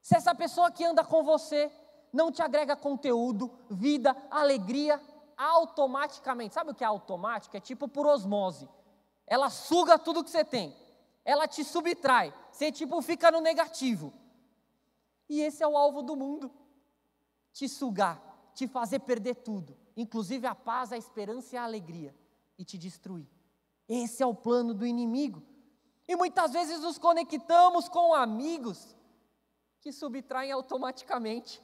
[0.00, 1.70] se essa pessoa que anda com você
[2.12, 5.00] não te agrega conteúdo, vida, alegria,
[5.36, 6.54] automaticamente.
[6.54, 7.56] Sabe o que é automático?
[7.56, 8.68] É tipo por osmose.
[9.26, 10.76] Ela suga tudo que você tem.
[11.24, 12.34] Ela te subtrai.
[12.50, 14.12] Você tipo fica no negativo.
[15.28, 16.52] E esse é o alvo do mundo.
[17.52, 18.20] Te sugar,
[18.54, 22.14] te fazer perder tudo, inclusive a paz, a esperança e a alegria
[22.58, 23.28] e te destruir.
[23.88, 25.42] Esse é o plano do inimigo.
[26.08, 28.96] E muitas vezes nos conectamos com amigos
[29.80, 31.62] que subtraem automaticamente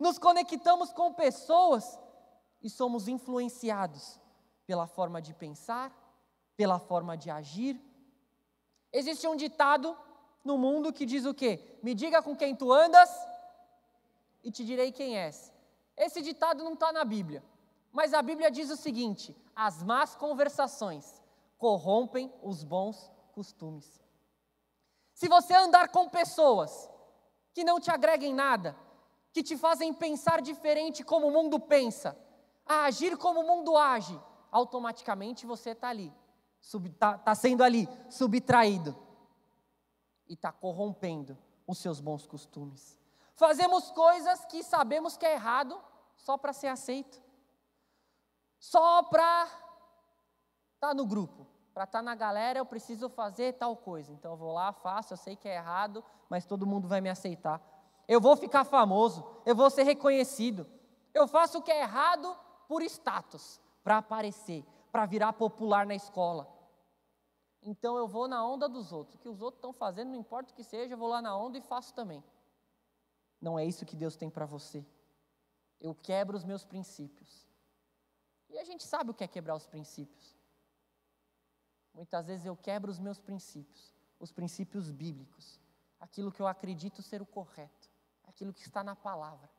[0.00, 2.00] nos conectamos com pessoas
[2.62, 4.18] e somos influenciados
[4.66, 5.92] pela forma de pensar,
[6.56, 7.78] pela forma de agir.
[8.90, 9.96] Existe um ditado
[10.42, 11.78] no mundo que diz o quê?
[11.82, 13.10] Me diga com quem tu andas
[14.42, 15.52] e te direi quem és.
[15.96, 17.44] Esse ditado não está na Bíblia,
[17.92, 21.22] mas a Bíblia diz o seguinte: as más conversações
[21.58, 24.00] corrompem os bons costumes.
[25.12, 26.88] Se você andar com pessoas
[27.52, 28.74] que não te agreguem nada,
[29.32, 32.18] que te fazem pensar diferente como o mundo pensa,
[32.66, 34.18] a agir como o mundo age,
[34.50, 36.12] automaticamente você está ali,
[36.60, 38.96] está tá sendo ali subtraído.
[40.28, 42.96] E está corrompendo os seus bons costumes.
[43.34, 45.80] Fazemos coisas que sabemos que é errado
[46.16, 47.20] só para ser aceito,
[48.58, 49.44] só para
[50.74, 54.12] estar tá no grupo, para estar tá na galera eu preciso fazer tal coisa.
[54.12, 57.08] Então eu vou lá, faço, eu sei que é errado, mas todo mundo vai me
[57.08, 57.60] aceitar
[58.10, 60.66] eu vou ficar famoso, eu vou ser reconhecido.
[61.14, 66.52] Eu faço o que é errado por status, para aparecer, para virar popular na escola.
[67.62, 69.14] Então eu vou na onda dos outros.
[69.14, 71.36] O que os outros estão fazendo, não importa o que seja, eu vou lá na
[71.36, 72.20] onda e faço também.
[73.40, 74.84] Não é isso que Deus tem para você.
[75.80, 77.46] Eu quebro os meus princípios.
[78.48, 80.36] E a gente sabe o que é quebrar os princípios.
[81.94, 85.60] Muitas vezes eu quebro os meus princípios, os princípios bíblicos,
[86.00, 87.89] aquilo que eu acredito ser o correto
[88.30, 89.50] aquilo que está na palavra,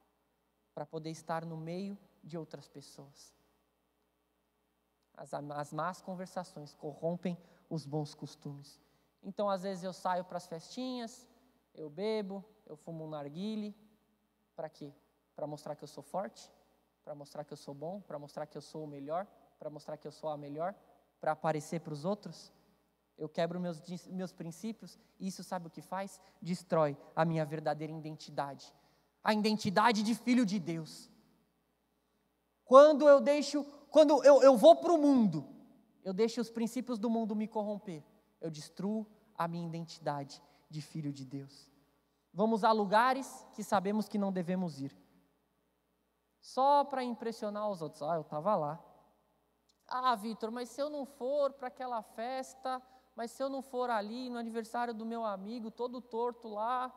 [0.73, 3.33] para poder estar no meio de outras pessoas.
[5.15, 7.37] As, as más conversações corrompem
[7.69, 8.79] os bons costumes.
[9.21, 11.27] Então, às vezes, eu saio para as festinhas,
[11.75, 13.75] eu bebo, eu fumo um narguile.
[14.55, 14.91] Para quê?
[15.35, 16.51] Para mostrar que eu sou forte,
[17.03, 19.27] para mostrar que eu sou bom, para mostrar que eu sou o melhor,
[19.59, 20.73] para mostrar que eu sou a melhor,
[21.19, 22.51] para aparecer para os outros
[23.21, 26.19] eu quebro meus, meus princípios, e isso sabe o que faz?
[26.41, 28.73] Destrói a minha verdadeira identidade,
[29.23, 31.07] a identidade de filho de Deus.
[32.65, 35.47] Quando eu deixo, quando eu, eu vou para o mundo,
[36.03, 38.03] eu deixo os princípios do mundo me corromper,
[38.41, 39.05] eu destruo
[39.37, 41.69] a minha identidade de filho de Deus.
[42.33, 44.97] Vamos a lugares que sabemos que não devemos ir,
[46.39, 48.01] só para impressionar os outros.
[48.01, 48.83] Ah, eu estava lá.
[49.87, 52.81] Ah, Vitor, mas se eu não for para aquela festa,
[53.15, 56.93] mas se eu não for ali no aniversário do meu amigo, todo torto lá,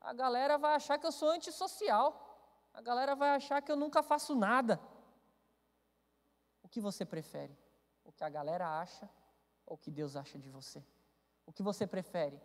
[0.00, 2.22] a galera vai achar que eu sou antissocial.
[2.72, 4.80] A galera vai achar que eu nunca faço nada.
[6.62, 7.56] O que você prefere?
[8.04, 9.08] O que a galera acha
[9.64, 10.84] ou o que Deus acha de você?
[11.46, 12.40] O que você prefere?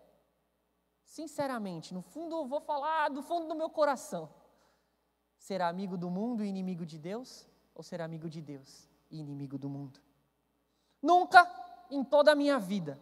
[1.03, 4.33] Sinceramente, no fundo eu vou falar do fundo do meu coração.
[5.37, 9.57] Ser amigo do mundo e inimigo de Deus ou ser amigo de Deus e inimigo
[9.57, 9.99] do mundo?
[11.01, 11.43] Nunca
[11.91, 12.99] em toda a minha vida,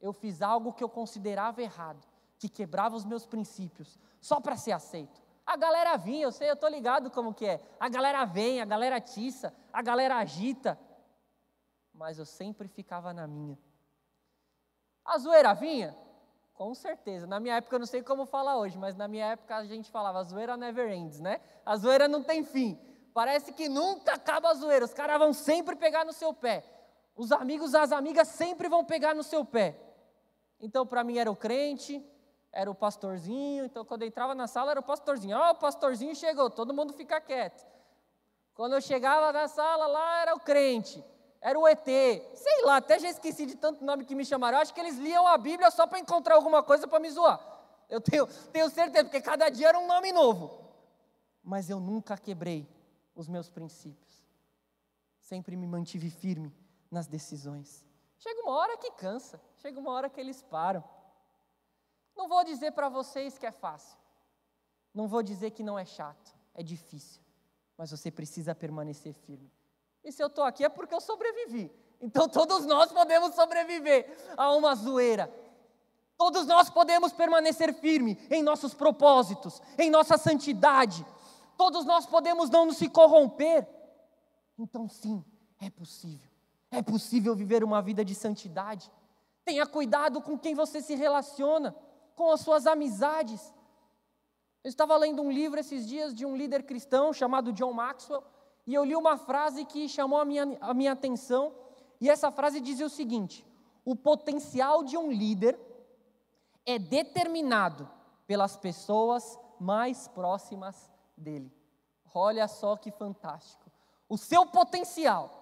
[0.00, 2.06] eu fiz algo que eu considerava errado,
[2.38, 5.20] que quebrava os meus princípios, só para ser aceito.
[5.46, 7.60] A galera vinha, eu sei, eu estou ligado como que é.
[7.78, 10.78] A galera vem, a galera atiça, a galera agita.
[11.92, 13.58] Mas eu sempre ficava na minha.
[15.04, 15.96] A zoeira vinha?
[16.54, 17.26] Com certeza.
[17.26, 19.90] Na minha época, eu não sei como falar hoje, mas na minha época a gente
[19.90, 21.40] falava, a zoeira never ends, né?
[21.66, 22.78] A zoeira não tem fim.
[23.12, 24.84] Parece que nunca acaba a zoeira.
[24.84, 26.64] Os caras vão sempre pegar no seu pé.
[27.20, 29.78] Os amigos, as amigas sempre vão pegar no seu pé.
[30.58, 32.02] Então, para mim, era o crente,
[32.50, 33.66] era o pastorzinho.
[33.66, 35.36] Então, quando eu entrava na sala, era o pastorzinho.
[35.36, 37.62] Ó, oh, o pastorzinho chegou, todo mundo fica quieto.
[38.54, 41.04] Quando eu chegava na sala, lá era o crente
[41.42, 44.58] era o ET, sei lá, até já esqueci de tanto nome que me chamaram.
[44.58, 47.40] Eu acho que eles liam a Bíblia só para encontrar alguma coisa para me zoar.
[47.88, 50.70] Eu tenho, tenho certeza, porque cada dia era um nome novo.
[51.42, 52.68] Mas eu nunca quebrei
[53.14, 54.22] os meus princípios.
[55.18, 56.59] Sempre me mantive firme
[56.90, 57.84] nas decisões.
[58.18, 60.84] Chega uma hora que cansa, chega uma hora que eles param.
[62.16, 63.98] Não vou dizer para vocês que é fácil.
[64.92, 67.22] Não vou dizer que não é chato, é difícil.
[67.78, 69.50] Mas você precisa permanecer firme.
[70.04, 71.70] E se eu estou aqui é porque eu sobrevivi.
[72.00, 75.32] Então todos nós podemos sobreviver a uma zoeira.
[76.16, 81.06] Todos nós podemos permanecer firme em nossos propósitos, em nossa santidade.
[81.56, 83.66] Todos nós podemos não nos corromper.
[84.58, 85.24] Então sim,
[85.58, 86.29] é possível.
[86.70, 88.90] É possível viver uma vida de santidade.
[89.44, 91.74] Tenha cuidado com quem você se relaciona,
[92.14, 93.52] com as suas amizades.
[94.62, 98.22] Eu estava lendo um livro esses dias de um líder cristão chamado John Maxwell
[98.66, 101.52] e eu li uma frase que chamou a minha, a minha atenção,
[102.00, 103.44] e essa frase dizia o seguinte:
[103.84, 105.58] o potencial de um líder
[106.64, 107.90] é determinado
[108.26, 111.52] pelas pessoas mais próximas dele.
[112.14, 113.70] Olha só que fantástico.
[114.08, 115.39] O seu potencial,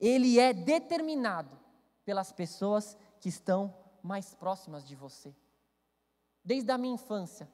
[0.00, 1.58] ele é determinado
[2.04, 5.34] pelas pessoas que estão mais próximas de você.
[6.44, 7.48] Desde a minha infância,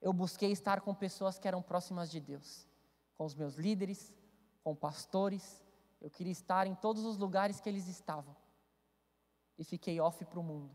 [0.00, 2.66] eu busquei estar com pessoas que eram próximas de Deus
[3.20, 4.14] com os meus líderes,
[4.64, 5.62] com pastores.
[6.00, 8.34] Eu queria estar em todos os lugares que eles estavam.
[9.58, 10.74] E fiquei off para o mundo.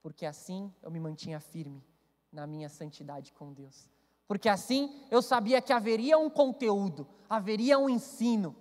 [0.00, 1.84] Porque assim eu me mantinha firme
[2.32, 3.90] na minha santidade com Deus.
[4.26, 8.56] Porque assim eu sabia que haveria um conteúdo, haveria um ensino,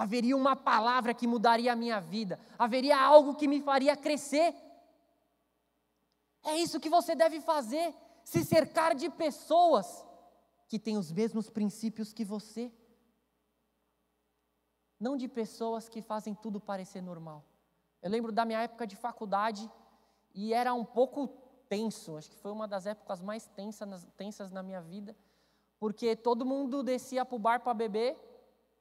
[0.00, 4.54] haveria uma palavra que mudaria a minha vida, haveria algo que me faria crescer.
[6.42, 10.02] É isso que você deve fazer, se cercar de pessoas
[10.68, 12.72] que têm os mesmos princípios que você.
[14.98, 17.44] Não de pessoas que fazem tudo parecer normal.
[18.00, 19.70] Eu lembro da minha época de faculdade
[20.34, 21.28] e era um pouco
[21.68, 25.14] tenso, acho que foi uma das épocas mais tensas, tensas na minha vida,
[25.78, 28.29] porque todo mundo descia para o bar para beber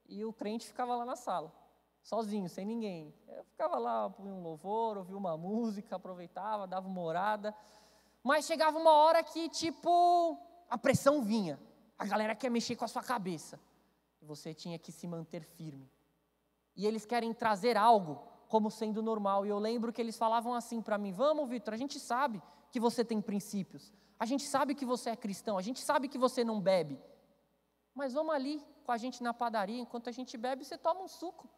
[0.10, 1.54] e o crente ficava lá na sala,
[2.02, 3.14] sozinho, sem ninguém.
[3.28, 7.56] Eu ficava lá, ouvia um louvor, ouvia uma música, aproveitava, dava uma orada,
[8.24, 10.38] mas chegava uma hora que, tipo,
[10.70, 11.60] a pressão vinha.
[11.98, 13.60] A galera quer mexer com a sua cabeça.
[14.22, 15.90] Você tinha que se manter firme.
[16.76, 19.46] E eles querem trazer algo como sendo normal.
[19.46, 22.42] E eu lembro que eles falavam assim para mim: Vamos, Vitor, a gente sabe
[22.72, 23.94] que você tem princípios.
[24.20, 25.58] A gente sabe que você é cristão.
[25.58, 27.00] A gente sabe que você não bebe.
[28.00, 29.82] Mas vamos ali com a gente na padaria.
[29.82, 31.50] Enquanto a gente bebe, você toma um suco.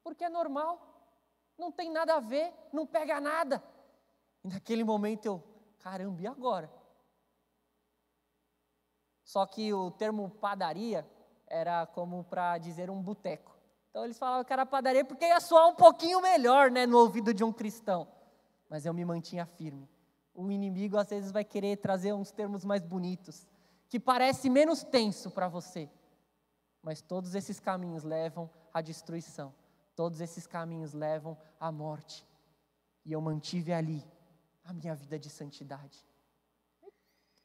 [0.00, 0.80] Porque é normal.
[1.58, 2.54] Não tem nada a ver.
[2.72, 3.60] Não pega nada.
[4.44, 5.42] E naquele momento eu,
[5.80, 6.72] caramba, e agora?
[9.24, 11.04] Só que o termo padaria
[11.48, 13.52] era como para dizer um boteco.
[13.90, 17.34] Então eles falavam que era padaria porque ia soar um pouquinho melhor né, no ouvido
[17.34, 18.06] de um cristão.
[18.70, 19.90] Mas eu me mantinha firme.
[20.32, 23.48] O inimigo às vezes vai querer trazer uns termos mais bonitos,
[23.92, 25.86] que parece menos tenso para você.
[26.82, 29.54] Mas todos esses caminhos levam à destruição.
[29.94, 32.26] Todos esses caminhos levam à morte.
[33.04, 34.02] E eu mantive ali
[34.64, 36.06] a minha vida de santidade.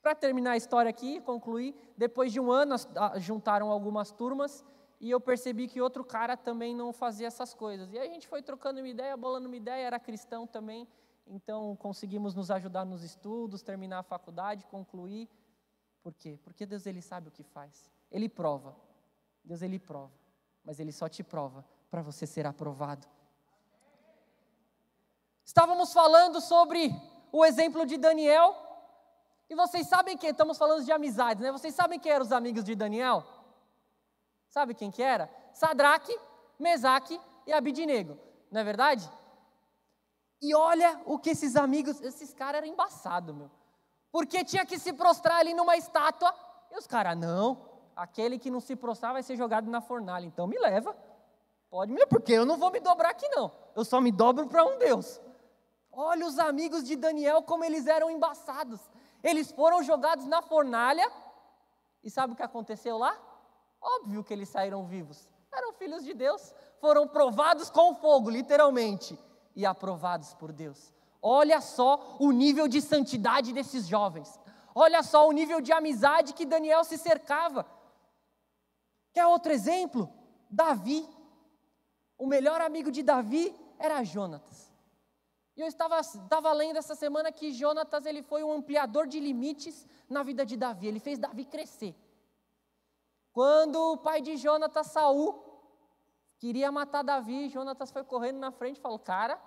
[0.01, 2.75] Para terminar a história aqui, concluir, depois de um ano
[3.17, 4.63] juntaram algumas turmas
[5.01, 7.91] e eu percebi que outro cara também não fazia essas coisas.
[7.91, 10.87] E a gente foi trocando uma ideia, bolando uma ideia, era cristão também,
[11.25, 15.27] então conseguimos nos ajudar nos estudos, terminar a faculdade, concluir.
[16.07, 16.39] Por quê?
[16.41, 17.91] Porque Deus ele sabe o que faz.
[18.09, 18.73] Ele prova.
[19.43, 20.13] Deus ele prova,
[20.63, 23.05] mas ele só te prova para você ser aprovado.
[25.43, 26.89] Estávamos falando sobre
[27.29, 28.55] o exemplo de Daniel,
[29.49, 30.29] e vocês sabem quem?
[30.29, 31.51] Estamos falando de amizades, né?
[31.51, 33.25] Vocês sabem quem eram os amigos de Daniel?
[34.47, 35.29] Sabe quem que era?
[35.51, 36.17] Sadraque,
[36.57, 38.17] Mesaque e Abidinego,
[38.49, 39.11] não é verdade?
[40.41, 43.51] E olha o que esses amigos, esses caras eram embaçados, meu.
[44.11, 46.33] Porque tinha que se prostrar ali numa estátua,
[46.71, 50.47] e os caras, não, aquele que não se prostrar vai ser jogado na fornalha, então
[50.47, 50.95] me leva.
[51.69, 53.51] Pode me levar, porque eu não vou me dobrar aqui não.
[53.75, 55.21] Eu só me dobro para um Deus.
[55.91, 58.79] Olha os amigos de Daniel como eles eram embaçados.
[59.23, 61.11] Eles foram jogados na fornalha,
[62.03, 63.17] e sabe o que aconteceu lá?
[63.81, 65.29] Óbvio que eles saíram vivos.
[65.51, 69.17] Eram filhos de Deus, foram provados com fogo, literalmente,
[69.55, 70.93] e aprovados por Deus.
[71.27, 74.39] Olha só o nível de santidade desses jovens.
[74.73, 77.65] Olha só o nível de amizade que Daniel se cercava.
[79.13, 80.09] Quer outro exemplo?
[80.49, 81.05] Davi.
[82.17, 84.71] O melhor amigo de Davi era Jonatas.
[85.57, 89.85] E eu estava, estava lendo essa semana que Jonatas ele foi um ampliador de limites
[90.07, 90.87] na vida de Davi.
[90.87, 91.93] Ele fez Davi crescer.
[93.33, 95.43] Quando o pai de Jonatas, Saul,
[96.37, 99.37] queria matar Davi, Jonatas foi correndo na frente e falou: Cara,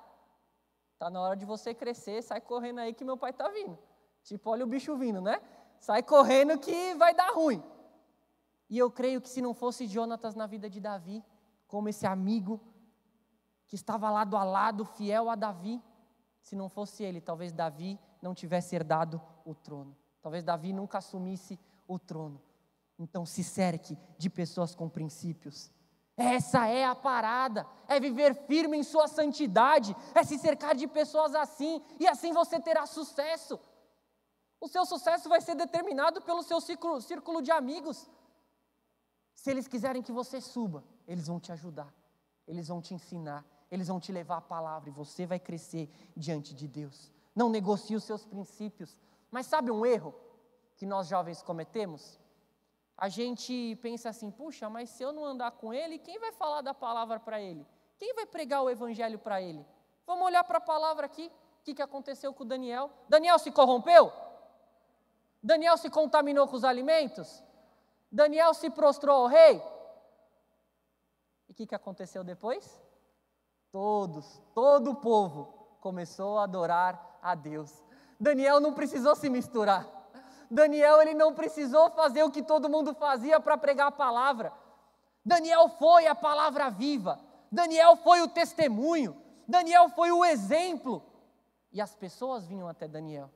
[1.00, 3.78] tá na hora de você crescer, sai correndo aí que meu pai está vindo.
[4.22, 5.40] Tipo, olha o bicho vindo, né?
[5.78, 7.62] Sai correndo que vai dar ruim.
[8.68, 11.24] E eu creio que se não fosse Jonatas na vida de Davi,
[11.66, 12.60] como esse amigo
[13.66, 15.82] que estava lado a lado, fiel a Davi,
[16.42, 19.96] se não fosse ele, talvez Davi não tivesse herdado o trono.
[20.20, 22.42] Talvez Davi nunca assumisse o trono.
[22.98, 25.72] Então se cerque de pessoas com princípios.
[26.20, 31.34] Essa é a parada, é viver firme em sua santidade, é se cercar de pessoas
[31.34, 33.58] assim, e assim você terá sucesso.
[34.60, 38.06] O seu sucesso vai ser determinado pelo seu círculo, círculo de amigos.
[39.34, 41.90] Se eles quiserem que você suba, eles vão te ajudar,
[42.46, 46.54] eles vão te ensinar, eles vão te levar a palavra e você vai crescer diante
[46.54, 47.10] de Deus.
[47.34, 48.94] Não negocie os seus princípios.
[49.30, 50.14] Mas sabe um erro
[50.76, 52.20] que nós jovens cometemos?
[53.00, 56.60] A gente pensa assim: puxa, mas se eu não andar com ele, quem vai falar
[56.60, 57.66] da palavra para ele?
[57.98, 59.66] Quem vai pregar o evangelho para ele?
[60.06, 61.32] Vamos olhar para a palavra aqui.
[61.60, 62.90] O que, que aconteceu com Daniel?
[63.08, 64.12] Daniel se corrompeu?
[65.42, 67.42] Daniel se contaminou com os alimentos?
[68.12, 69.62] Daniel se prostrou ao rei?
[71.48, 72.80] E o que, que aconteceu depois?
[73.72, 77.82] Todos, todo o povo começou a adorar a Deus.
[78.18, 79.99] Daniel não precisou se misturar.
[80.50, 84.52] Daniel ele não precisou fazer o que todo mundo fazia para pregar a palavra.
[85.24, 87.20] Daniel foi a palavra viva.
[87.52, 89.16] Daniel foi o testemunho.
[89.46, 91.02] Daniel foi o exemplo.
[91.72, 93.30] E as pessoas vinham até Daniel.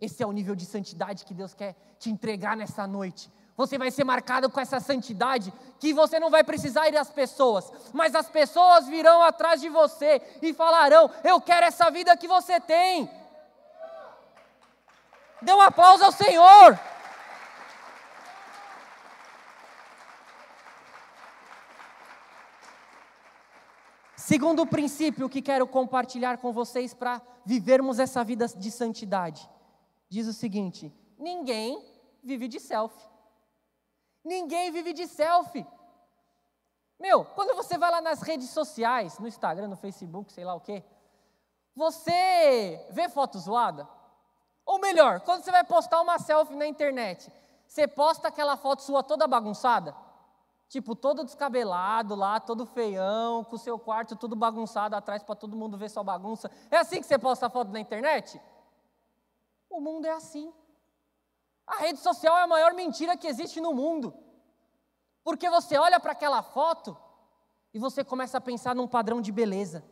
[0.00, 3.30] Esse é o nível de santidade que Deus quer te entregar nessa noite.
[3.56, 7.70] Você vai ser marcado com essa santidade que você não vai precisar ir às pessoas,
[7.92, 12.58] mas as pessoas virão atrás de você e falarão: Eu quero essa vida que você
[12.58, 13.10] tem.
[15.42, 16.78] Dê um aplauso ao Senhor.
[24.16, 29.48] Segundo princípio que quero compartilhar com vocês para vivermos essa vida de santidade
[30.10, 31.82] diz o seguinte: ninguém
[32.22, 33.08] vive de selfie.
[34.22, 35.66] Ninguém vive de selfie.
[36.98, 40.60] Meu, quando você vai lá nas redes sociais, no Instagram, no Facebook, sei lá o
[40.60, 40.84] quê,
[41.74, 43.88] você vê foto zoada?
[44.80, 47.30] Melhor, quando você vai postar uma selfie na internet,
[47.66, 49.94] você posta aquela foto sua toda bagunçada?
[50.68, 55.56] Tipo, todo descabelado lá, todo feião, com o seu quarto tudo bagunçado atrás para todo
[55.56, 56.50] mundo ver sua bagunça.
[56.70, 58.40] É assim que você posta a foto na internet?
[59.68, 60.52] O mundo é assim.
[61.66, 64.14] A rede social é a maior mentira que existe no mundo.
[65.22, 66.96] Porque você olha para aquela foto
[67.72, 69.84] e você começa a pensar num padrão de beleza.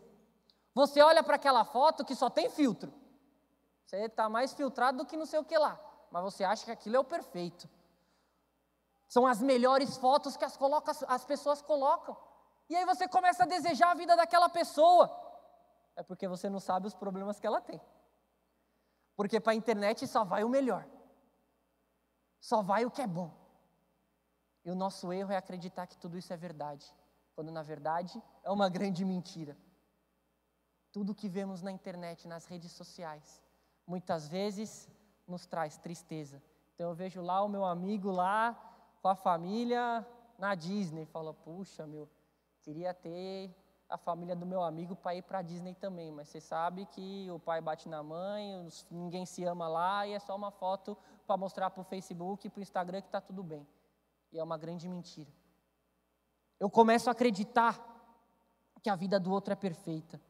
[0.75, 2.93] Você olha para aquela foto que só tem filtro.
[3.89, 5.81] Você está mais filtrado do que não sei o que lá.
[6.11, 7.67] Mas você acha que aquilo é o perfeito.
[9.09, 12.15] São as melhores fotos que as, coloca, as pessoas colocam.
[12.69, 15.11] E aí você começa a desejar a vida daquela pessoa.
[15.97, 17.81] É porque você não sabe os problemas que ela tem.
[19.17, 20.87] Porque para a internet só vai o melhor.
[22.39, 23.33] Só vai o que é bom.
[24.67, 26.95] E o nosso erro é acreditar que tudo isso é verdade,
[27.35, 29.57] quando na verdade é uma grande mentira.
[30.93, 33.43] Tudo que vemos na internet, nas redes sociais,
[33.89, 34.89] muitas vezes
[35.27, 36.41] nos traz tristeza.
[36.75, 38.57] Então eu vejo lá o meu amigo lá
[39.03, 40.07] com a família
[40.39, 42.09] na Disney, fala: "Puxa, meu,
[42.63, 43.51] queria ter
[43.89, 47.29] a família do meu amigo para ir para a Disney também, mas você sabe que
[47.31, 51.39] o pai bate na mãe, ninguém se ama lá e é só uma foto para
[51.39, 53.67] mostrar para o Facebook e para o Instagram que está tudo bem.
[54.31, 55.31] E é uma grande mentira.
[56.61, 57.81] Eu começo a acreditar
[58.83, 60.21] que a vida do outro é perfeita.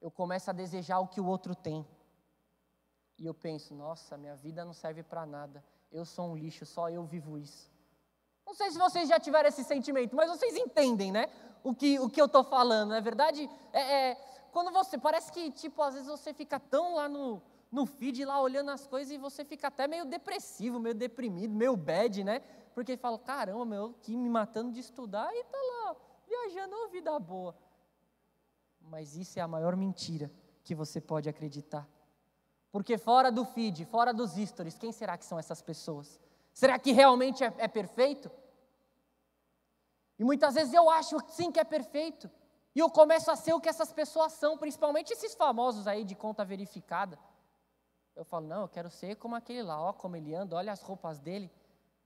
[0.00, 1.86] Eu começo a desejar o que o outro tem.
[3.18, 5.64] E eu penso, nossa, minha vida não serve para nada.
[5.90, 7.70] Eu sou um lixo, só eu vivo isso.
[8.46, 11.28] Não sei se vocês já tiveram esse sentimento, mas vocês entendem, né?
[11.64, 13.50] O que, o que eu estou falando, não é verdade?
[13.72, 14.14] É, é,
[14.52, 17.42] quando você, parece que, tipo, às vezes você fica tão lá no,
[17.72, 21.76] no feed, lá olhando as coisas e você fica até meio depressivo, meio deprimido, meio
[21.76, 22.40] bad, né?
[22.74, 25.96] Porque fala, caramba, meu, que me matando de estudar e tá lá,
[26.28, 27.56] viajando, uma vida boa.
[28.88, 30.30] Mas isso é a maior mentira
[30.62, 31.88] que você pode acreditar.
[32.70, 36.20] Porque fora do feed, fora dos stories, quem será que são essas pessoas?
[36.52, 38.30] Será que realmente é, é perfeito?
[40.18, 42.30] E muitas vezes eu acho sim que é perfeito.
[42.74, 46.14] E eu começo a ser o que essas pessoas são, principalmente esses famosos aí de
[46.14, 47.18] conta verificada.
[48.14, 50.82] Eu falo, não, eu quero ser como aquele lá, ó, como ele anda, olha as
[50.82, 51.50] roupas dele.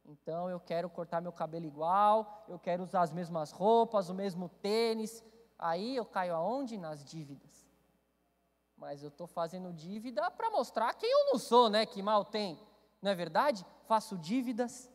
[0.04, 4.48] Então eu quero cortar meu cabelo igual, eu quero usar as mesmas roupas, o mesmo
[4.48, 5.22] tênis.
[5.60, 6.76] Aí eu caio aonde?
[6.76, 7.68] Nas dívidas.
[8.76, 11.84] Mas eu estou fazendo dívida para mostrar quem eu não sou, né?
[11.84, 12.58] Que mal tem.
[13.02, 13.64] Não é verdade?
[13.86, 14.90] Faço dívidas,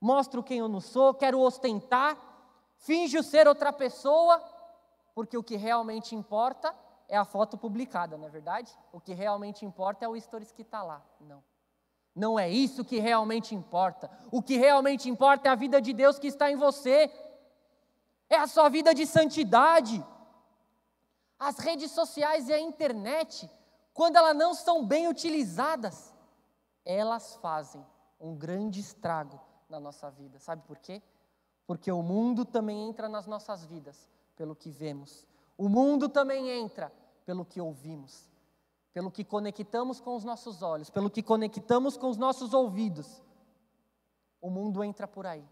[0.00, 2.16] mostro quem eu não sou, quero ostentar,
[2.76, 4.42] finjo ser outra pessoa
[5.14, 6.74] porque o que realmente importa
[7.08, 8.72] é a foto publicada, não é verdade?
[8.92, 11.04] O que realmente importa é o stories que está lá.
[11.20, 11.42] Não.
[12.14, 14.10] Não é isso que realmente importa.
[14.30, 17.08] O que realmente importa é a vida de Deus que está em você.
[18.30, 20.02] É a sua vida de santidade.
[21.36, 23.50] As redes sociais e a internet,
[23.92, 26.14] quando elas não são bem utilizadas,
[26.84, 27.84] elas fazem
[28.20, 30.38] um grande estrago na nossa vida.
[30.38, 31.02] Sabe por quê?
[31.66, 35.26] Porque o mundo também entra nas nossas vidas pelo que vemos.
[35.58, 36.92] O mundo também entra
[37.26, 38.30] pelo que ouvimos,
[38.92, 43.22] pelo que conectamos com os nossos olhos, pelo que conectamos com os nossos ouvidos.
[44.40, 45.44] O mundo entra por aí.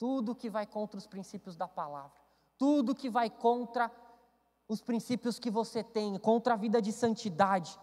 [0.00, 2.20] Tudo que vai contra os princípios da palavra,
[2.58, 3.88] tudo que vai contra
[4.66, 7.78] os princípios que você tem, contra a vida de santidade.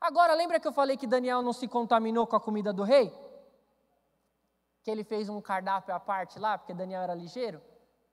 [0.00, 3.12] Agora, lembra que eu falei que Daniel não se contaminou com a comida do rei?
[4.84, 7.60] Que ele fez um cardápio à parte lá, porque Daniel era ligeiro?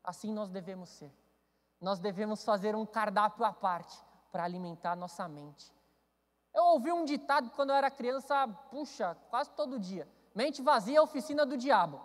[0.08, 1.14] assim nós devemos ser.
[1.82, 3.96] Nós devemos fazer um cardápio à parte
[4.32, 5.70] para alimentar nossa mente.
[6.54, 10.08] Eu ouvi um ditado quando eu era criança, puxa, quase todo dia.
[10.34, 12.00] Mente vazia é oficina do diabo.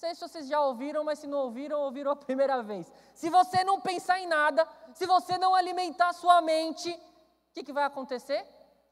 [0.00, 2.90] Sei se vocês já ouviram, mas se não ouviram, ouviram a primeira vez.
[3.12, 7.70] Se você não pensar em nada, se você não alimentar sua mente, o que, que
[7.70, 8.42] vai acontecer?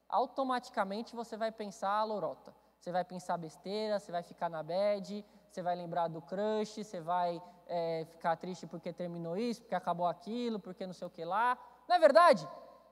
[0.06, 2.54] Automaticamente você vai pensar a lorota.
[2.78, 7.00] Você vai pensar besteira, você vai ficar na bad, você vai lembrar do crush, você
[7.00, 11.24] vai é, ficar triste porque terminou isso, porque acabou aquilo, porque não sei o que
[11.24, 11.56] lá.
[11.88, 12.46] Não é verdade?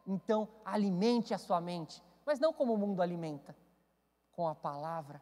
[0.06, 3.54] Então, alimente a sua mente, mas não como o mundo alimenta
[4.32, 5.20] com a palavra,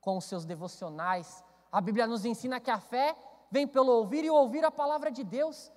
[0.00, 1.44] com os seus devocionais.
[1.76, 3.14] A Bíblia nos ensina que a fé
[3.50, 5.70] vem pelo ouvir e ouvir a palavra de Deus.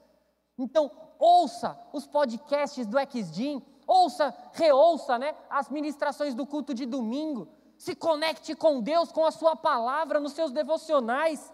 [0.58, 0.90] Então,
[1.20, 7.50] ouça os podcasts do XDIN, ouça, reouça né, as ministrações do culto de domingo.
[7.78, 11.54] Se conecte com Deus, com a sua palavra, nos seus devocionais.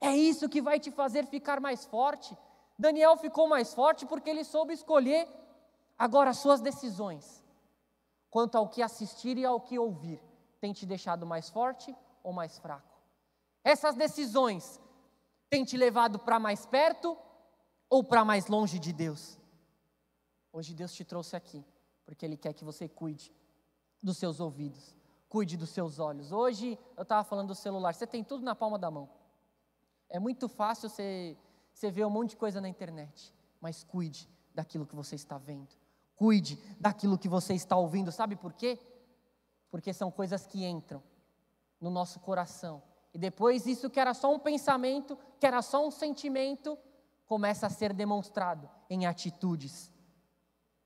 [0.00, 2.38] É isso que vai te fazer ficar mais forte.
[2.78, 5.26] Daniel ficou mais forte porque ele soube escolher
[5.98, 7.44] agora as suas decisões.
[8.30, 10.22] Quanto ao que assistir e ao que ouvir,
[10.60, 11.92] tem te deixado mais forte
[12.22, 12.89] ou mais fraco?
[13.62, 14.80] Essas decisões
[15.48, 17.16] têm te levado para mais perto
[17.88, 19.38] ou para mais longe de Deus?
[20.52, 21.64] Hoje Deus te trouxe aqui,
[22.04, 23.32] porque Ele quer que você cuide
[24.02, 24.96] dos seus ouvidos,
[25.28, 26.32] cuide dos seus olhos.
[26.32, 29.08] Hoje eu estava falando do celular, você tem tudo na palma da mão.
[30.08, 31.36] É muito fácil você,
[31.72, 35.68] você ver um monte de coisa na internet, mas cuide daquilo que você está vendo.
[36.16, 38.10] Cuide daquilo que você está ouvindo.
[38.10, 38.78] Sabe por quê?
[39.70, 41.02] Porque são coisas que entram
[41.80, 42.82] no nosso coração.
[43.12, 46.78] E depois isso que era só um pensamento, que era só um sentimento,
[47.26, 49.90] começa a ser demonstrado em atitudes.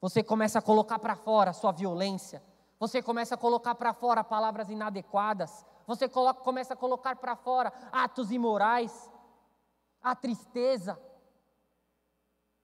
[0.00, 2.42] Você começa a colocar para fora a sua violência.
[2.78, 5.64] Você começa a colocar para fora palavras inadequadas.
[5.86, 9.10] Você coloca, começa a colocar para fora atos imorais
[10.02, 11.00] a tristeza.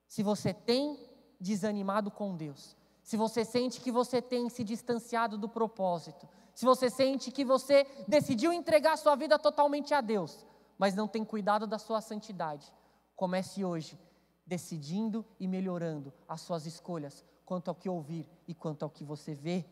[0.07, 1.09] Se você tem
[1.39, 6.27] desanimado com Deus, se você sente que você tem se distanciado do propósito,
[6.61, 10.45] se você sente que você decidiu entregar sua vida totalmente a Deus,
[10.77, 12.71] mas não tem cuidado da sua santidade,
[13.15, 13.99] comece hoje
[14.45, 19.33] decidindo e melhorando as suas escolhas quanto ao que ouvir e quanto ao que você
[19.33, 19.65] vê.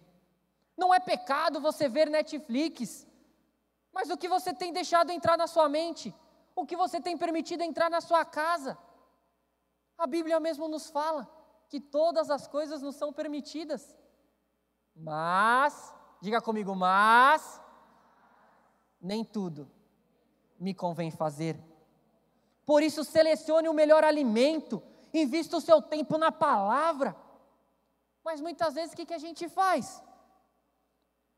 [0.75, 3.05] Não é pecado você ver Netflix,
[3.93, 6.11] mas o que você tem deixado entrar na sua mente?
[6.55, 8.77] o que você tem permitido entrar na sua casa.
[9.97, 11.29] A Bíblia mesmo nos fala
[11.69, 13.95] que todas as coisas nos são permitidas.
[14.95, 17.61] Mas, diga comigo, mas
[18.99, 19.69] nem tudo
[20.59, 21.57] me convém fazer.
[22.65, 27.15] Por isso, selecione o melhor alimento, invista o seu tempo na palavra.
[28.23, 30.03] Mas muitas vezes o que, que a gente faz?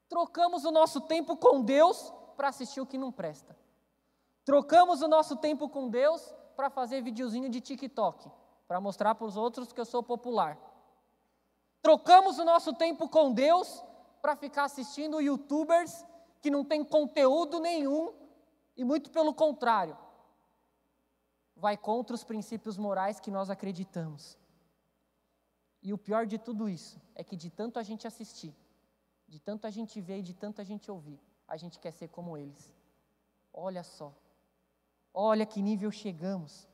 [0.10, 3.58] Trocamos o nosso tempo com Deus para assistir o que não presta.
[4.44, 8.30] Trocamos o nosso tempo com Deus para fazer videozinho de TikTok,
[8.68, 10.58] para mostrar para os outros que eu sou popular.
[11.82, 13.84] Trocamos o nosso tempo com Deus
[14.22, 16.06] para ficar assistindo youtubers
[16.42, 18.14] que não têm conteúdo nenhum
[18.76, 19.98] e muito pelo contrário,
[21.56, 24.38] vai contra os princípios morais que nós acreditamos.
[25.82, 28.56] E o pior de tudo isso é que de tanto a gente assistir,
[29.28, 32.08] de tanto a gente ver e de tanto a gente ouvir, a gente quer ser
[32.08, 32.74] como eles.
[33.54, 34.14] Olha só.
[35.14, 36.68] Olha que nível chegamos.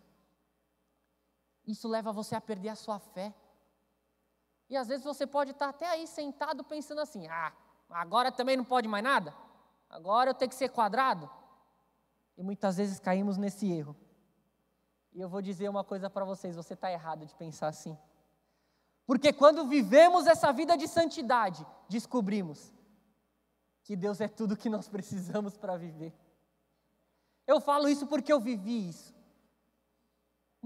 [1.66, 3.34] isso leva você a perder a sua fé.
[4.70, 7.54] E às vezes você pode estar até aí sentado pensando assim: ah,
[7.90, 9.34] agora também não pode mais nada?
[9.90, 11.30] Agora eu tenho que ser quadrado?
[12.38, 13.96] E muitas vezes caímos nesse erro.
[15.14, 17.98] E eu vou dizer uma coisa para vocês: você está errado de pensar assim.
[19.06, 22.74] Porque quando vivemos essa vida de santidade, descobrimos
[23.84, 26.14] que Deus é tudo que nós precisamos para viver.
[27.48, 29.16] Eu falo isso porque eu vivi isso.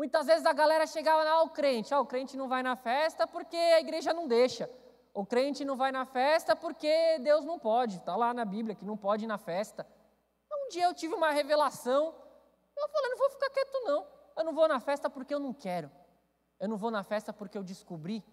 [0.02, 2.76] Muitas vezes a galera chegava lá, ah, o crente, ah, o crente não vai na
[2.76, 4.68] festa porque a igreja não deixa.
[5.14, 7.97] O crente não vai na festa porque Deus não pode.
[7.97, 9.86] Está lá na Bíblia que não pode ir na festa.
[10.52, 12.16] Um dia eu tive uma revelação.
[12.76, 14.08] Eu falei, não vou ficar quieto não.
[14.36, 15.91] Eu não vou na festa porque eu não quero.
[16.60, 18.26] Eu não vou na festa porque eu descobri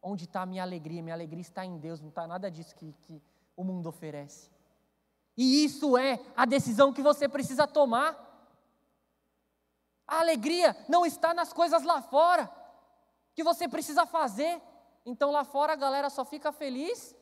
[0.00, 1.02] onde está a minha alegria.
[1.02, 3.20] Minha alegria está em Deus, não está nada disso que, que
[3.56, 4.48] o mundo oferece.
[5.36, 8.23] E isso é a decisão que você precisa tomar.
[10.06, 12.50] A alegria não está nas coisas lá fora
[13.34, 14.60] que você precisa fazer.
[15.04, 17.14] Então lá fora a galera só fica feliz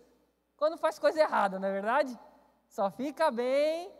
[0.56, 2.16] quando faz coisa errada, não é verdade?
[2.68, 3.92] Só fica bem,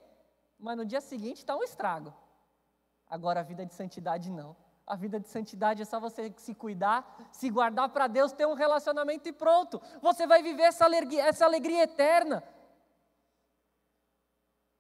[0.59, 2.15] mas no dia seguinte está um estrago.
[3.09, 4.57] Agora a vida de santidade não.
[4.87, 8.55] A vida de santidade é só você se cuidar, se guardar para Deus, ter um
[8.55, 9.83] relacionamento e pronto.
[10.01, 12.45] Você vai viver essa alegria, essa alegria eterna.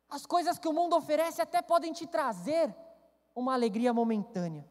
[0.08, 2.74] As coisas que o mundo oferece até podem te trazer
[3.34, 4.68] uma alegria momentânea.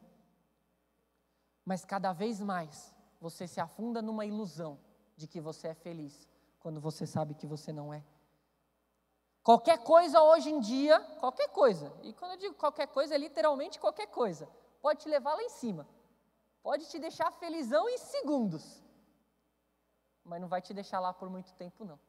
[1.65, 4.79] Mas cada vez mais você se afunda numa ilusão
[5.15, 6.27] de que você é feliz,
[6.59, 8.03] quando você sabe que você não é.
[9.43, 13.79] Qualquer coisa hoje em dia, qualquer coisa, e quando eu digo qualquer coisa, é literalmente
[13.79, 14.47] qualquer coisa,
[14.81, 15.87] pode te levar lá em cima,
[16.61, 18.83] pode te deixar felizão em segundos,
[20.23, 21.99] mas não vai te deixar lá por muito tempo, não.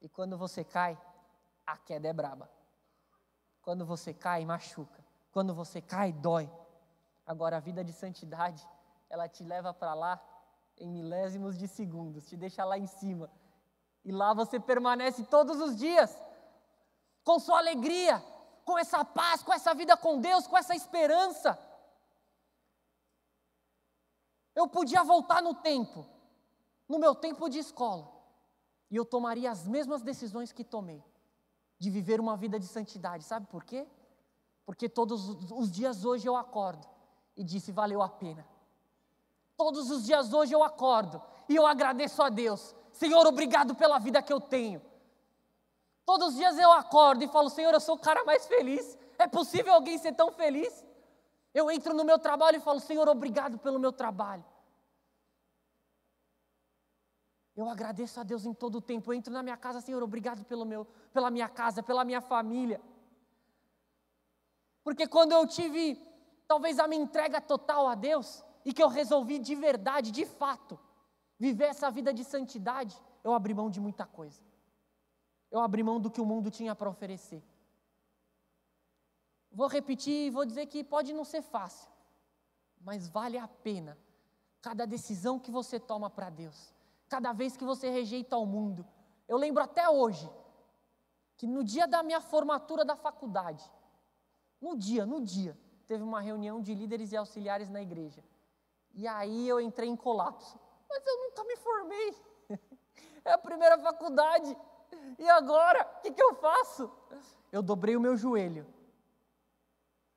[0.00, 1.00] E quando você cai,
[1.64, 2.50] a queda é braba.
[3.62, 5.01] Quando você cai, machuca.
[5.32, 6.50] Quando você cai, dói.
[7.26, 8.66] Agora, a vida de santidade,
[9.08, 10.22] ela te leva para lá
[10.78, 13.30] em milésimos de segundos, te deixa lá em cima.
[14.04, 16.16] E lá você permanece todos os dias,
[17.24, 18.22] com sua alegria,
[18.64, 21.58] com essa paz, com essa vida com Deus, com essa esperança.
[24.54, 26.06] Eu podia voltar no tempo,
[26.88, 28.10] no meu tempo de escola,
[28.90, 31.02] e eu tomaria as mesmas decisões que tomei
[31.78, 33.24] de viver uma vida de santidade.
[33.24, 33.88] Sabe por quê?
[34.64, 36.86] Porque todos os dias hoje eu acordo
[37.36, 38.46] e disse: valeu a pena.
[39.56, 42.74] Todos os dias hoje eu acordo e eu agradeço a Deus.
[42.92, 44.82] Senhor, obrigado pela vida que eu tenho.
[46.04, 48.98] Todos os dias eu acordo e falo: Senhor, eu sou o cara mais feliz.
[49.18, 50.84] É possível alguém ser tão feliz?
[51.54, 54.44] Eu entro no meu trabalho e falo: Senhor, obrigado pelo meu trabalho.
[57.54, 59.10] Eu agradeço a Deus em todo o tempo.
[59.10, 62.80] Eu entro na minha casa, Senhor, obrigado pelo meu, pela minha casa, pela minha família.
[64.82, 66.00] Porque quando eu tive
[66.46, 70.78] talvez a minha entrega total a Deus e que eu resolvi de verdade, de fato,
[71.38, 74.40] viver essa vida de santidade, eu abri mão de muita coisa.
[75.50, 77.42] Eu abri mão do que o mundo tinha para oferecer.
[79.50, 81.88] Vou repetir e vou dizer que pode não ser fácil,
[82.80, 83.98] mas vale a pena
[84.60, 86.72] cada decisão que você toma para Deus
[87.12, 88.86] cada vez que você rejeita o mundo.
[89.28, 90.26] Eu lembro até hoje
[91.36, 93.62] que no dia da minha formatura da faculdade,
[94.62, 95.58] no dia, no dia,
[95.88, 98.22] teve uma reunião de líderes e auxiliares na igreja.
[98.94, 100.58] E aí eu entrei em colapso.
[100.88, 102.16] Mas eu nunca me formei.
[103.24, 104.56] É a primeira faculdade.
[105.16, 105.88] E agora?
[105.98, 106.90] O que, que eu faço?
[107.52, 108.66] Eu dobrei o meu joelho.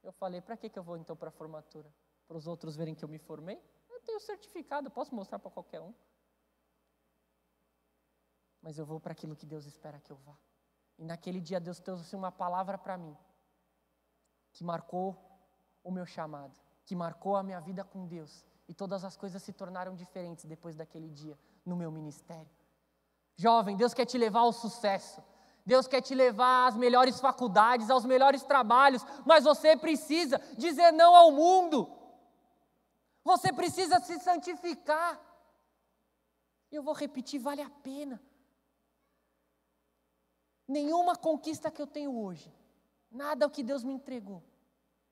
[0.01, 1.87] Eu falei: para que, que eu vou então para a formatura?
[2.27, 3.61] Para os outros verem que eu me formei?
[3.91, 5.93] Eu tenho certificado, posso mostrar para qualquer um
[8.65, 10.35] mas eu vou para aquilo que Deus espera que eu vá.
[10.97, 13.15] E naquele dia Deus trouxe uma palavra para mim
[14.55, 15.15] que marcou
[15.83, 18.43] o meu chamado, que marcou a minha vida com Deus.
[18.67, 22.49] E todas as coisas se tornaram diferentes depois daquele dia no meu ministério.
[23.35, 25.21] Jovem, Deus quer te levar ao sucesso.
[25.65, 31.13] Deus quer te levar às melhores faculdades, aos melhores trabalhos, mas você precisa dizer não
[31.13, 31.91] ao mundo.
[33.23, 35.19] Você precisa se santificar.
[36.71, 38.21] Eu vou repetir, vale a pena.
[40.67, 42.51] Nenhuma conquista que eu tenho hoje,
[43.15, 44.43] nada o que Deus me entregou,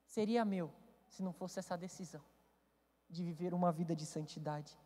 [0.05, 0.71] seria meu
[1.07, 2.21] se não fosse essa decisão
[3.09, 4.77] de viver uma vida de santidade.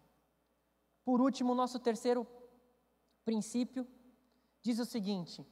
[1.04, 2.28] Por último, nosso terceiro
[3.26, 3.88] princípio
[4.62, 5.46] diz o seguinte: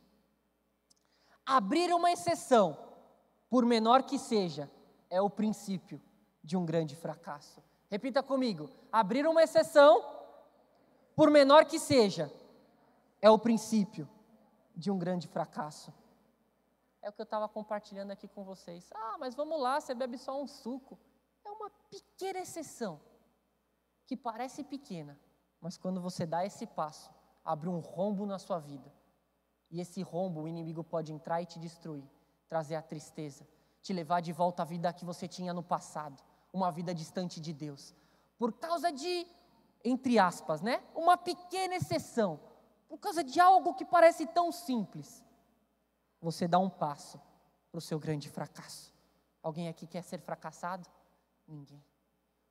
[1.45, 2.77] abrir uma exceção,
[3.49, 4.69] por menor que seja,
[5.09, 6.01] é o princípio
[6.43, 7.63] de um grande fracasso.
[7.89, 10.03] Repita comigo: abrir uma exceção,
[11.15, 12.31] por menor que seja,
[13.21, 14.07] é o princípio
[14.75, 15.93] de um grande fracasso.
[17.05, 18.89] É o que eu estava compartilhando aqui com vocês.
[18.91, 20.97] Ah, mas vamos lá, você bebe só um suco.
[21.45, 22.99] é uma pequena exceção,
[24.07, 25.15] que parece pequena,
[25.61, 27.11] mas quando você dá esse passo,
[27.43, 28.91] abre um rombo na sua vida.
[29.69, 32.09] E esse rombo o inimigo pode entrar e te destruir,
[32.49, 33.47] trazer a tristeza,
[33.83, 37.53] te levar de volta à vida que você tinha no passado, uma vida distante de
[37.53, 37.93] Deus.
[38.35, 39.27] Por causa de,
[39.83, 40.81] entre aspas, né?
[40.95, 42.39] Uma pequena exceção,
[42.89, 45.23] por causa de algo que parece tão simples.
[46.25, 47.21] Você dá um passo
[47.71, 48.91] para o seu grande fracasso.
[49.43, 50.89] Alguém aqui quer ser fracassado?
[51.47, 51.85] Ninguém.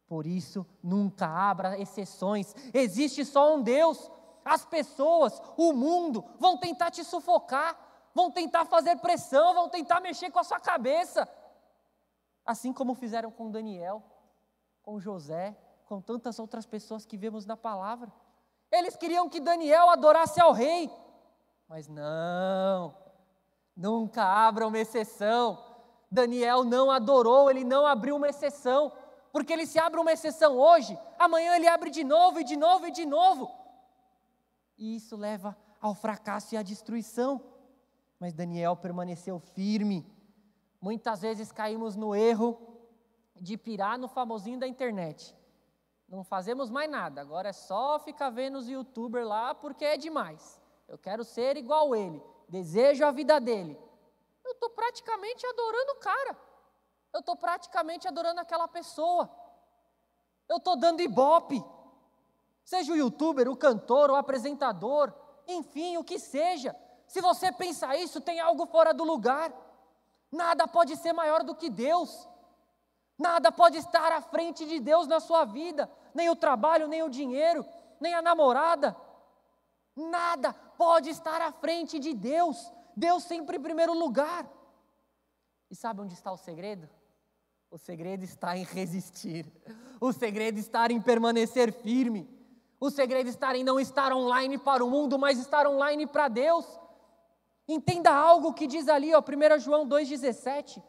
[0.07, 2.55] Por isso, nunca abra exceções.
[2.73, 4.09] Existe só um Deus.
[4.45, 7.77] As pessoas, o mundo, vão tentar te sufocar,
[8.15, 11.29] vão tentar fazer pressão, vão tentar mexer com a sua cabeça.
[12.47, 14.05] Assim como fizeram com Daniel,
[14.85, 18.13] com José, com tantas outras pessoas que vemos na palavra.
[18.71, 20.89] Eles queriam que Daniel adorasse ao rei,
[21.67, 22.95] mas não,
[23.77, 25.63] nunca abra uma exceção.
[26.11, 28.93] Daniel não adorou, ele não abriu uma exceção,
[29.33, 32.87] porque ele se abre uma exceção hoje, amanhã ele abre de novo e de novo
[32.87, 33.51] e de novo.
[34.79, 37.41] E isso leva ao fracasso e à destruição.
[38.19, 40.07] Mas Daniel permaneceu firme.
[40.81, 42.59] Muitas vezes caímos no erro
[43.41, 45.35] de pirar no famosinho da internet.
[46.09, 50.61] Não fazemos mais nada, agora é só ficar vendo os youtubers lá porque é demais.
[50.87, 53.79] Eu quero ser igual ele, desejo a vida dele.
[54.45, 56.39] Eu estou praticamente adorando o cara.
[57.13, 59.31] Eu estou praticamente adorando aquela pessoa.
[60.49, 61.65] Eu estou dando ibope.
[62.65, 65.13] Seja o youtuber, o cantor, o apresentador,
[65.47, 66.75] enfim, o que seja.
[67.07, 69.53] Se você pensa isso, tem algo fora do lugar.
[70.33, 72.29] Nada pode ser maior do que Deus.
[73.19, 77.09] Nada pode estar à frente de Deus na sua vida, nem o trabalho, nem o
[77.09, 77.65] dinheiro,
[78.01, 78.97] nem a namorada.
[79.95, 82.73] Nada pode estar à frente de Deus.
[82.97, 84.49] Deus sempre em primeiro lugar.
[85.71, 86.89] E sabe onde está o segredo?
[87.71, 89.51] O segredo está em resistir.
[90.01, 92.29] O segredo está em permanecer firme.
[92.79, 96.67] O segredo está em não estar online para o mundo, mas estar online para Deus.
[97.67, 100.83] Entenda algo que diz ali, ó, 1 João 2,17.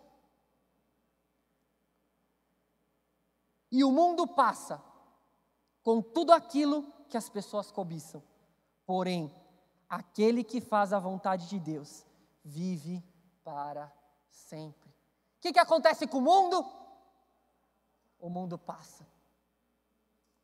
[3.71, 4.81] E o mundo passa
[5.83, 8.21] com tudo aquilo que as pessoas cobiçam.
[8.85, 9.33] Porém,
[9.89, 12.05] aquele que faz a vontade de Deus
[12.43, 13.03] vive
[13.43, 13.91] para
[14.29, 14.89] sempre.
[14.89, 16.65] O que, que acontece com o mundo?
[18.19, 19.05] O mundo passa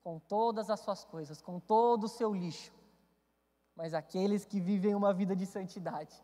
[0.03, 2.71] com todas as suas coisas, com todo o seu lixo.
[3.75, 6.15] Mas aqueles que vivem uma vida de santidade,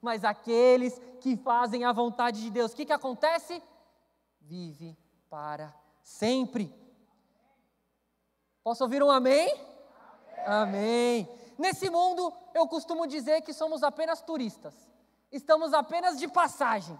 [0.00, 3.62] mas aqueles que fazem a vontade de Deus, o que, que acontece?
[4.40, 4.96] Vive
[5.28, 6.74] para sempre.
[8.62, 9.48] Posso ouvir um amém?
[10.44, 11.26] Amém.
[11.26, 11.39] amém.
[11.60, 14.74] Nesse mundo, eu costumo dizer que somos apenas turistas,
[15.30, 16.98] estamos apenas de passagem,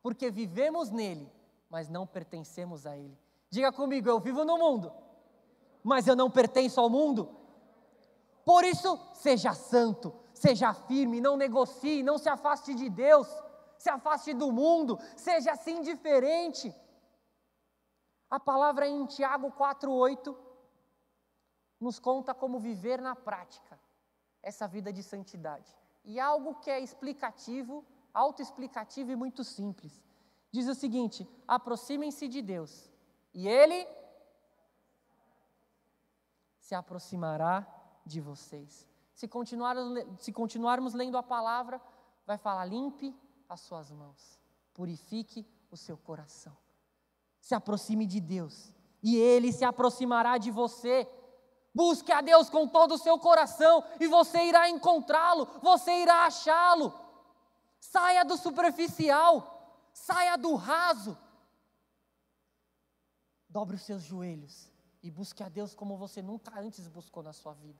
[0.00, 1.28] porque vivemos nele,
[1.68, 3.18] mas não pertencemos a ele.
[3.50, 4.92] Diga comigo, eu vivo no mundo,
[5.82, 7.36] mas eu não pertenço ao mundo.
[8.44, 13.26] Por isso, seja santo, seja firme, não negocie, não se afaste de Deus,
[13.76, 16.72] se afaste do mundo, seja assim diferente.
[18.30, 20.32] A palavra em Tiago 4,8
[21.80, 23.84] nos conta como viver na prática
[24.46, 25.68] essa vida de santidade.
[26.04, 27.84] E algo que é explicativo,
[28.14, 29.92] autoexplicativo e muito simples.
[30.52, 32.88] Diz o seguinte: aproximem-se de Deus,
[33.34, 33.86] e Ele
[36.60, 37.66] se aproximará
[38.06, 38.88] de vocês.
[39.12, 39.74] Se, continuar,
[40.20, 41.82] se continuarmos lendo a palavra,
[42.24, 43.12] vai falar: limpe
[43.48, 44.38] as suas mãos,
[44.72, 46.56] purifique o seu coração.
[47.40, 48.72] Se aproxime de Deus,
[49.02, 51.08] e Ele se aproximará de você.
[51.76, 56.90] Busque a Deus com todo o seu coração e você irá encontrá-lo, você irá achá-lo.
[57.78, 61.18] Saia do superficial, saia do raso.
[63.46, 64.72] Dobre os seus joelhos
[65.02, 67.78] e busque a Deus como você nunca antes buscou na sua vida.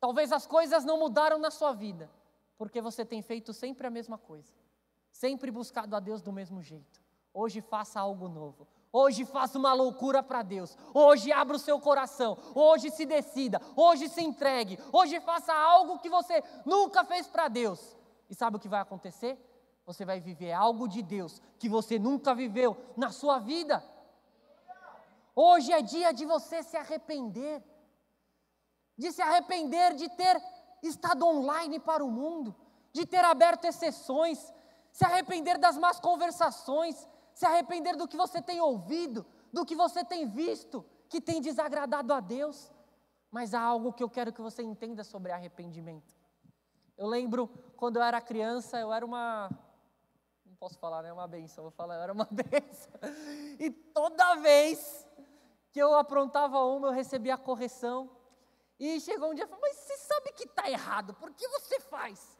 [0.00, 2.10] Talvez as coisas não mudaram na sua vida,
[2.58, 4.52] porque você tem feito sempre a mesma coisa,
[5.12, 7.00] sempre buscado a Deus do mesmo jeito.
[7.32, 8.66] Hoje faça algo novo.
[8.96, 10.78] Hoje faça uma loucura para Deus.
[10.94, 12.38] Hoje abra o seu coração.
[12.54, 13.60] Hoje se decida.
[13.74, 14.78] Hoje se entregue.
[14.92, 17.96] Hoje faça algo que você nunca fez para Deus.
[18.30, 19.36] E sabe o que vai acontecer?
[19.84, 23.82] Você vai viver algo de Deus que você nunca viveu na sua vida.
[25.34, 27.64] Hoje é dia de você se arrepender.
[28.96, 30.40] De se arrepender de ter
[30.84, 32.54] estado online para o mundo,
[32.92, 34.54] de ter aberto exceções,
[34.92, 40.04] se arrepender das más conversações, se arrepender do que você tem ouvido, do que você
[40.04, 42.72] tem visto, que tem desagradado a Deus.
[43.30, 46.14] Mas há algo que eu quero que você entenda sobre arrependimento.
[46.96, 49.50] Eu lembro quando eu era criança, eu era uma.
[50.60, 51.12] posso falar, né?
[51.12, 51.64] Uma benção.
[51.64, 52.92] Vou falar, era uma benção.
[53.58, 55.04] E toda vez
[55.72, 58.08] que eu aprontava uma, eu recebia a correção.
[58.78, 61.80] E chegou um dia e falou: Mas você sabe que está errado, por que você
[61.80, 62.38] faz?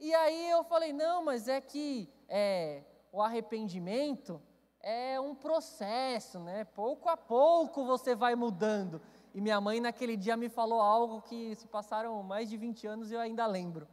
[0.00, 2.82] E aí eu falei: Não, mas é que é,
[3.12, 4.40] o arrependimento
[4.80, 6.64] é um processo, né?
[6.64, 9.00] Pouco a pouco você vai mudando.
[9.34, 13.10] E minha mãe naquele dia me falou algo que se passaram mais de 20 anos
[13.10, 13.86] e eu ainda lembro.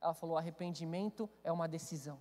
[0.00, 2.18] Ela falou: arrependimento é uma decisão.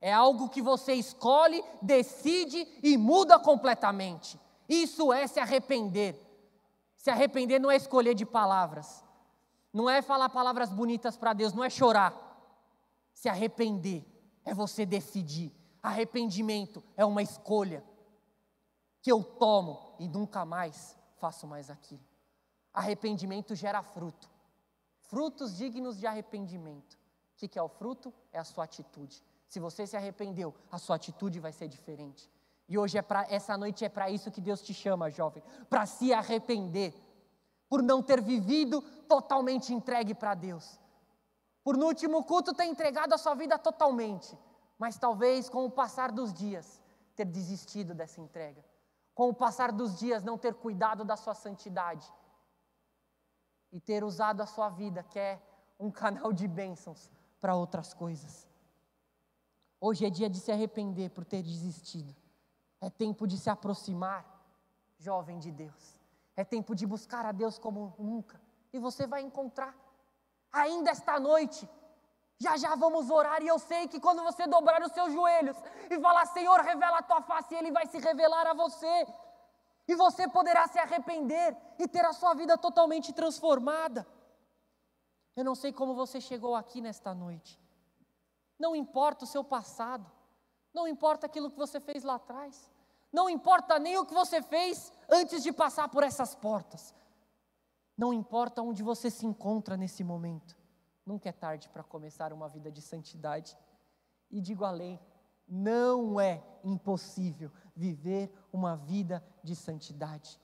[0.00, 4.38] É algo que você escolhe, decide e muda completamente.
[4.68, 6.24] Isso é se arrepender.
[6.96, 9.04] Se arrepender não é escolher de palavras,
[9.72, 12.14] não é falar palavras bonitas para Deus, não é chorar.
[13.12, 14.04] Se arrepender
[14.44, 15.57] é você decidir.
[15.82, 17.84] Arrependimento é uma escolha
[19.00, 22.02] que eu tomo e nunca mais faço mais aquilo.
[22.72, 24.28] Arrependimento gera fruto,
[25.00, 26.98] frutos dignos de arrependimento.
[27.34, 28.12] O que é o fruto?
[28.32, 29.22] É a sua atitude.
[29.46, 32.28] Se você se arrependeu, a sua atitude vai ser diferente.
[32.68, 35.86] E hoje é para essa noite é para isso que Deus te chama, jovem, para
[35.86, 36.94] se arrepender
[37.68, 40.78] por não ter vivido totalmente entregue para Deus.
[41.62, 44.36] Por no último culto ter entregado a sua vida totalmente,
[44.78, 46.80] mas talvez com o passar dos dias
[47.16, 48.64] ter desistido dessa entrega.
[49.14, 52.08] Com o passar dos dias não ter cuidado da sua santidade
[53.72, 55.42] e ter usado a sua vida, que é
[55.78, 57.10] um canal de bênçãos,
[57.40, 58.48] para outras coisas.
[59.80, 62.14] Hoje é dia de se arrepender por ter desistido.
[62.80, 64.24] É tempo de se aproximar,
[64.98, 65.98] jovem de Deus.
[66.36, 68.40] É tempo de buscar a Deus como nunca.
[68.72, 69.76] E você vai encontrar.
[70.52, 71.68] Ainda esta noite,
[72.40, 73.42] já já vamos orar.
[73.42, 75.56] E eu sei que quando você dobrar os seus joelhos
[75.90, 79.06] e falar, Senhor, revela a tua face, Ele vai se revelar a você.
[79.86, 84.06] E você poderá se arrepender e ter a sua vida totalmente transformada.
[85.34, 87.58] Eu não sei como você chegou aqui nesta noite.
[88.58, 90.10] Não importa o seu passado.
[90.74, 92.70] Não importa aquilo que você fez lá atrás.
[93.12, 96.94] Não importa nem o que você fez antes de passar por essas portas.
[97.96, 100.57] Não importa onde você se encontra nesse momento.
[101.08, 103.56] Nunca é tarde para começar uma vida de santidade.
[104.30, 105.00] E digo além,
[105.48, 110.38] não é impossível viver uma vida de santidade.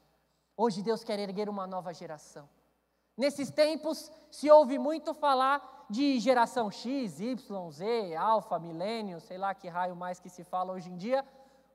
[0.56, 2.48] Hoje Deus quer erguer uma nova geração.
[3.14, 9.54] Nesses tempos se ouve muito falar de geração X, Y, Z, Alfa, Milênio, sei lá
[9.54, 11.22] que raio mais que se fala hoje em dia,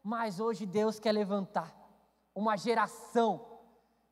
[0.01, 1.71] mas hoje Deus quer levantar
[2.33, 3.59] uma geração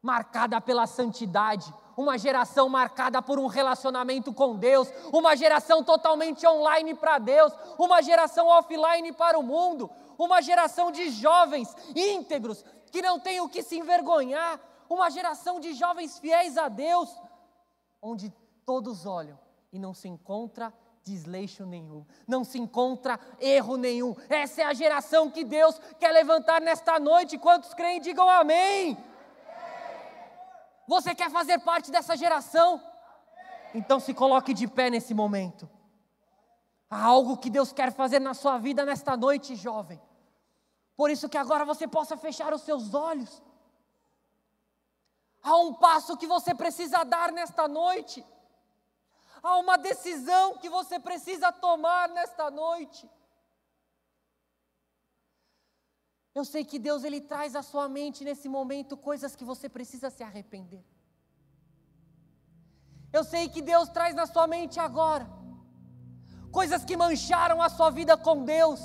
[0.03, 6.93] marcada pela santidade, uma geração marcada por um relacionamento com Deus, uma geração totalmente online
[6.93, 13.19] para Deus, uma geração offline para o mundo, uma geração de jovens íntegros que não
[13.19, 17.09] tem o que se envergonhar, uma geração de jovens fiéis a Deus,
[17.99, 18.31] onde
[18.63, 19.37] todos olham
[19.73, 20.71] e não se encontra
[21.03, 24.13] desleixo nenhum, não se encontra erro nenhum.
[24.29, 27.37] Essa é a geração que Deus quer levantar nesta noite.
[27.37, 28.97] Quantos creem, digam amém.
[30.87, 32.81] Você quer fazer parte dessa geração?
[33.73, 35.69] Então se coloque de pé nesse momento.
[36.89, 40.01] Há algo que Deus quer fazer na sua vida nesta noite, jovem.
[40.95, 43.41] Por isso que agora você possa fechar os seus olhos.
[45.43, 48.25] Há um passo que você precisa dar nesta noite.
[49.43, 53.09] Há uma decisão que você precisa tomar nesta noite.
[56.37, 60.09] Eu sei que Deus ele traz à sua mente nesse momento coisas que você precisa
[60.15, 60.83] se arrepender.
[63.17, 65.25] Eu sei que Deus traz na sua mente agora
[66.59, 68.79] coisas que mancharam a sua vida com Deus,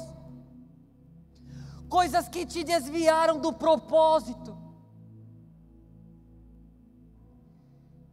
[1.91, 4.57] coisas que te desviaram do propósito.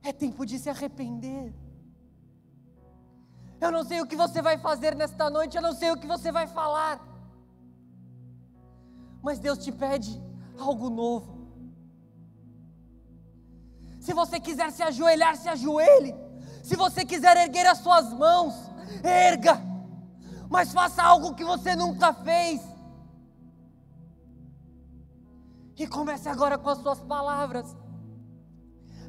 [0.03, 1.53] É tempo de se arrepender.
[3.61, 6.07] Eu não sei o que você vai fazer nesta noite, eu não sei o que
[6.15, 7.09] você vai falar.
[9.22, 10.22] Mas Deus te pede
[10.57, 11.38] algo novo.
[13.99, 16.15] Se você quiser se ajoelhar, se ajoelhe.
[16.63, 18.53] Se você quiser erguer as suas mãos,
[19.03, 19.61] erga.
[20.49, 22.61] Mas faça algo que você nunca fez.
[25.78, 27.76] E comece agora com as suas palavras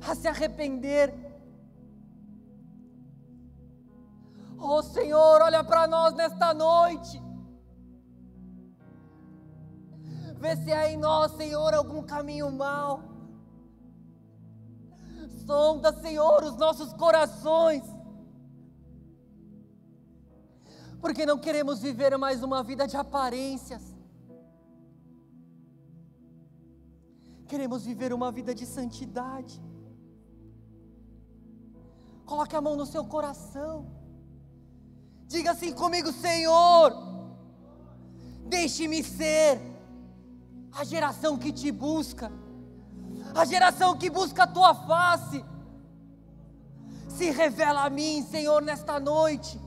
[0.09, 1.31] a se arrepender
[4.63, 7.21] Oh Senhor, olha para nós nesta noite.
[10.43, 13.03] Vê se há em nós, Senhor, algum caminho mau.
[15.47, 17.84] Sonda, Senhor, os nossos corações.
[21.01, 23.82] Porque não queremos viver mais uma vida de aparências.
[27.47, 29.61] Queremos viver uma vida de santidade.
[32.24, 33.74] Coloque a mão no seu coração.
[35.26, 37.11] Diga assim comigo, Senhor,
[38.51, 39.70] Deixe-me ser
[40.73, 42.31] a geração que te busca,
[43.35, 45.45] a geração que busca a tua face.
[47.09, 49.61] Se revela a mim, Senhor, nesta noite.